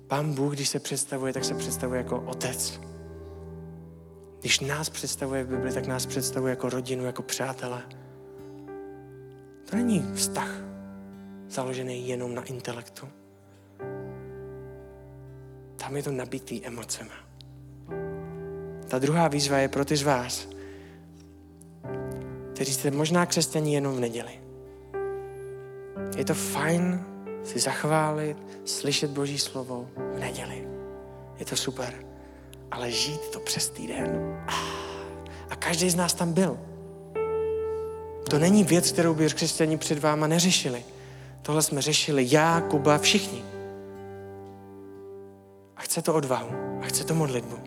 Pán 0.07 0.34
Bůh, 0.34 0.53
když 0.53 0.70
se 0.70 0.80
představuje, 0.80 1.34
tak 1.34 1.43
se 1.43 1.53
představuje 1.53 1.97
jako 1.97 2.20
otec. 2.20 2.82
Když 4.39 4.59
nás 4.59 4.89
představuje 4.89 5.43
v 5.43 5.47
Bibli, 5.47 5.74
tak 5.74 5.88
nás 5.88 6.05
představuje 6.05 6.49
jako 6.49 6.70
rodinu, 6.70 7.05
jako 7.05 7.22
přátele. 7.24 7.82
To 9.70 9.76
není 9.76 10.05
vztah 10.16 10.49
založený 11.49 12.07
jenom 12.07 12.36
na 12.36 12.43
intelektu. 12.43 13.07
Tam 15.76 15.95
je 15.95 16.03
to 16.03 16.11
nabitý 16.11 16.66
emocema. 16.66 17.13
Ta 18.88 18.99
druhá 18.99 19.28
výzva 19.28 19.57
je 19.57 19.68
pro 19.68 19.86
ty 19.86 19.97
z 19.97 20.03
vás, 20.03 20.47
kteří 22.53 22.74
jste 22.74 22.91
možná 22.91 23.26
křesťaní 23.26 23.74
jenom 23.74 23.95
v 23.95 23.99
neděli. 23.99 24.44
Je 26.16 26.26
to 26.26 26.34
fajn 26.34 27.05
si 27.43 27.59
zachválit, 27.59 28.38
slyšet 28.66 29.11
Boží 29.11 29.39
slovo 29.39 29.88
v 30.16 30.20
neděli. 30.20 30.68
Je 31.38 31.45
to 31.45 31.55
super. 31.55 31.93
Ale 32.72 32.91
žít 32.91 33.22
to 33.22 33.39
přes 33.39 33.70
týden. 33.70 34.38
A 35.49 35.55
každý 35.55 35.89
z 35.89 35.95
nás 35.95 36.13
tam 36.13 36.34
byl. 36.34 36.59
To 38.30 38.39
není 38.39 38.63
věc, 38.63 38.91
kterou 38.91 39.13
by 39.13 39.28
křesťani 39.28 39.78
před 39.78 39.99
váma 39.99 40.28
neřešili. 40.28 40.84
Tohle 41.41 41.61
jsme 41.61 41.82
řešili 41.82 42.28
já, 42.30 42.61
Kuba, 42.61 42.97
všichni. 42.97 43.43
A 45.78 45.82
chce 45.82 46.01
to 46.01 46.13
odvahu. 46.13 46.49
A 46.82 46.86
chce 46.86 47.03
to 47.03 47.16
modlitbu. 47.16 47.57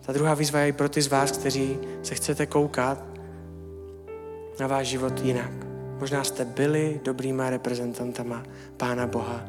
Ta 0.00 0.12
druhá 0.12 0.34
výzva 0.34 0.60
je 0.60 0.68
i 0.68 0.72
pro 0.72 0.88
ty 0.88 1.02
z 1.02 1.06
vás, 1.06 1.32
kteří 1.32 1.78
se 2.02 2.14
chcete 2.14 2.46
koukat 2.46 3.04
na 4.60 4.66
váš 4.66 4.86
život 4.86 5.20
jinak. 5.20 5.73
Možná 6.00 6.24
jste 6.24 6.44
byli 6.44 7.00
dobrýma 7.04 7.50
reprezentantama 7.50 8.42
Pána 8.76 9.06
Boha, 9.06 9.44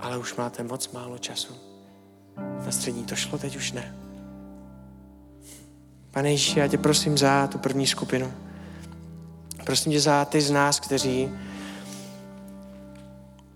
ale 0.00 0.18
už 0.18 0.36
máte 0.36 0.62
moc 0.62 0.92
málo 0.92 1.18
času. 1.18 1.54
Na 2.66 2.72
střední 2.72 3.04
to 3.04 3.16
šlo, 3.16 3.38
teď 3.38 3.56
už 3.56 3.72
ne. 3.72 3.94
Pane 6.10 6.30
Ježíši, 6.30 6.58
já 6.58 6.68
tě 6.68 6.78
prosím 6.78 7.18
za 7.18 7.46
tu 7.46 7.58
první 7.58 7.86
skupinu. 7.86 8.32
Prosím 9.64 9.92
tě 9.92 10.00
za 10.00 10.24
ty 10.24 10.40
z 10.40 10.50
nás, 10.50 10.80
kteří 10.80 11.30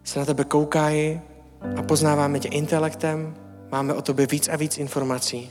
se 0.04 0.18
na 0.18 0.24
tebe 0.24 0.44
koukají 0.44 1.20
a 1.76 1.82
poznáváme 1.82 2.40
tě 2.40 2.48
intelektem, 2.48 3.34
máme 3.72 3.94
o 3.94 4.02
tobě 4.02 4.26
víc 4.26 4.48
a 4.48 4.56
víc 4.56 4.78
informací 4.78 5.50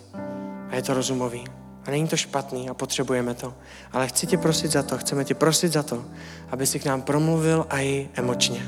a 0.70 0.76
je 0.76 0.82
to 0.82 0.94
rozumový. 0.94 1.63
A 1.86 1.92
není 1.92 2.08
to 2.08 2.18
špatný 2.18 2.70
a 2.70 2.74
potřebujeme 2.74 3.34
to. 3.34 3.54
Ale 3.92 4.08
chci 4.08 4.28
tě 4.28 4.38
prosit 4.38 4.72
za 4.72 4.84
to, 4.84 4.98
chceme 4.98 5.26
tě 5.26 5.36
prosit 5.36 5.74
za 5.74 5.84
to, 5.84 6.06
aby 6.52 6.68
si 6.68 6.80
k 6.80 6.86
nám 6.86 7.02
promluvil 7.02 7.66
a 7.70 7.80
i 7.80 8.10
emočně. 8.14 8.66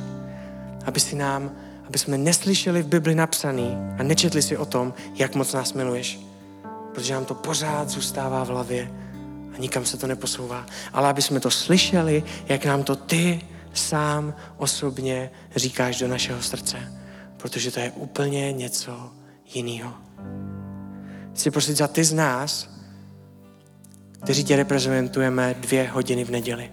Aby 0.85 0.99
si 0.99 1.15
nám, 1.15 1.51
aby 1.87 1.97
jsme 1.97 2.17
neslyšeli 2.17 2.81
v 2.83 2.87
Bibli 2.87 3.15
napsaný 3.15 3.77
a 3.99 4.03
nečetli 4.03 4.41
si 4.41 4.57
o 4.57 4.65
tom, 4.65 4.93
jak 5.15 5.35
moc 5.35 5.53
nás 5.53 5.73
miluješ. 5.73 6.19
Protože 6.93 7.13
nám 7.13 7.25
to 7.25 7.33
pořád 7.33 7.89
zůstává 7.89 8.43
v 8.43 8.47
hlavě 8.47 8.91
a 9.55 9.57
nikam 9.57 9.85
se 9.85 9.97
to 9.97 10.07
neposouvá. 10.07 10.65
Ale 10.93 11.09
aby 11.09 11.21
jsme 11.21 11.39
to 11.39 11.51
slyšeli, 11.51 12.23
jak 12.47 12.65
nám 12.65 12.83
to 12.83 12.95
ty 12.95 13.41
sám 13.73 14.33
osobně 14.57 15.31
říkáš 15.55 15.99
do 15.99 16.07
našeho 16.07 16.41
srdce. 16.41 16.77
Protože 17.37 17.71
to 17.71 17.79
je 17.79 17.91
úplně 17.91 18.53
něco 18.53 19.11
jiného. 19.53 19.93
Chci 21.33 21.51
prosit 21.51 21.77
za 21.77 21.87
ty 21.87 22.03
z 22.03 22.13
nás, 22.13 22.74
kteří 24.25 24.43
tě 24.43 24.55
reprezentujeme 24.55 25.55
dvě 25.59 25.87
hodiny 25.87 26.23
v 26.23 26.31
neděli. 26.31 26.71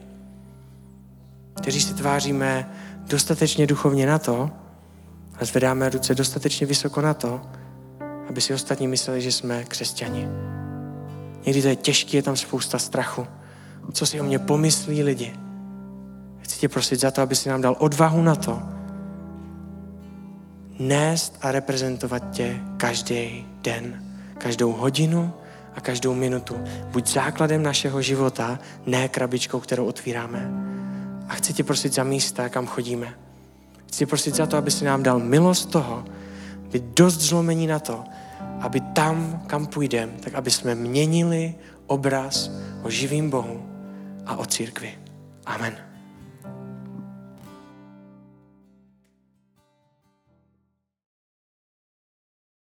Kteří 1.55 1.81
si 1.81 1.95
tváříme 1.95 2.71
dostatečně 3.07 3.67
duchovně 3.67 4.07
na 4.07 4.19
to 4.19 4.51
a 5.41 5.45
zvedáme 5.45 5.89
ruce 5.89 6.15
dostatečně 6.15 6.67
vysoko 6.67 7.01
na 7.01 7.15
to, 7.15 7.41
aby 8.29 8.41
si 8.41 8.55
ostatní 8.55 8.89
mysleli, 8.89 9.21
že 9.21 9.33
jsme 9.33 9.65
křesťani. 9.65 10.29
Někdy 11.47 11.63
to 11.63 11.69
je 11.69 11.77
těžké, 11.77 12.17
je 12.17 12.23
tam 12.23 12.37
spousta 12.37 12.79
strachu. 12.79 13.27
Co 13.93 14.07
si 14.07 14.21
o 14.21 14.25
mě 14.25 14.39
pomyslí 14.39 15.03
lidi? 15.03 15.37
Chci 16.39 16.59
tě 16.59 16.69
prosit 16.69 17.01
za 17.01 17.11
to, 17.11 17.23
aby 17.23 17.35
si 17.37 17.49
nám 17.49 17.61
dal 17.61 17.77
odvahu 17.79 18.23
na 18.23 18.35
to, 18.35 18.63
nést 20.79 21.39
a 21.43 21.53
reprezentovat 21.53 22.31
tě 22.31 22.61
každý 22.77 23.47
den, 23.63 24.05
každou 24.39 24.73
hodinu, 24.73 25.33
a 25.75 25.81
každou 25.81 26.15
minutu. 26.15 26.57
Buď 26.91 27.07
základem 27.09 27.63
našeho 27.63 28.03
života, 28.03 28.59
ne 28.87 29.09
krabičkou, 29.09 29.61
kterou 29.61 29.87
otvíráme. 29.87 30.51
A 31.29 31.35
chci 31.35 31.53
tě 31.53 31.65
prosit 31.65 31.95
za 31.95 32.05
místa, 32.05 32.49
kam 32.49 32.67
chodíme. 32.67 33.15
Chci 33.87 33.99
tě 33.99 34.07
prosit 34.07 34.35
za 34.35 34.47
to, 34.47 34.57
aby 34.57 34.71
si 34.71 34.85
nám 34.85 35.03
dal 35.03 35.19
milost 35.19 35.71
toho, 35.71 36.05
být 36.73 36.85
dost 36.85 37.21
zlomení 37.21 37.67
na 37.67 37.79
to, 37.79 38.05
aby 38.61 38.81
tam, 38.81 39.43
kam 39.47 39.67
půjdeme, 39.67 40.13
tak 40.21 40.35
aby 40.35 40.51
jsme 40.51 40.75
měnili 40.75 41.55
obraz 41.87 42.51
o 42.83 42.91
živým 42.91 43.31
Bohu 43.31 43.63
a 44.27 44.37
o 44.37 44.47
církvi. 44.47 44.99
Amen. 45.47 45.92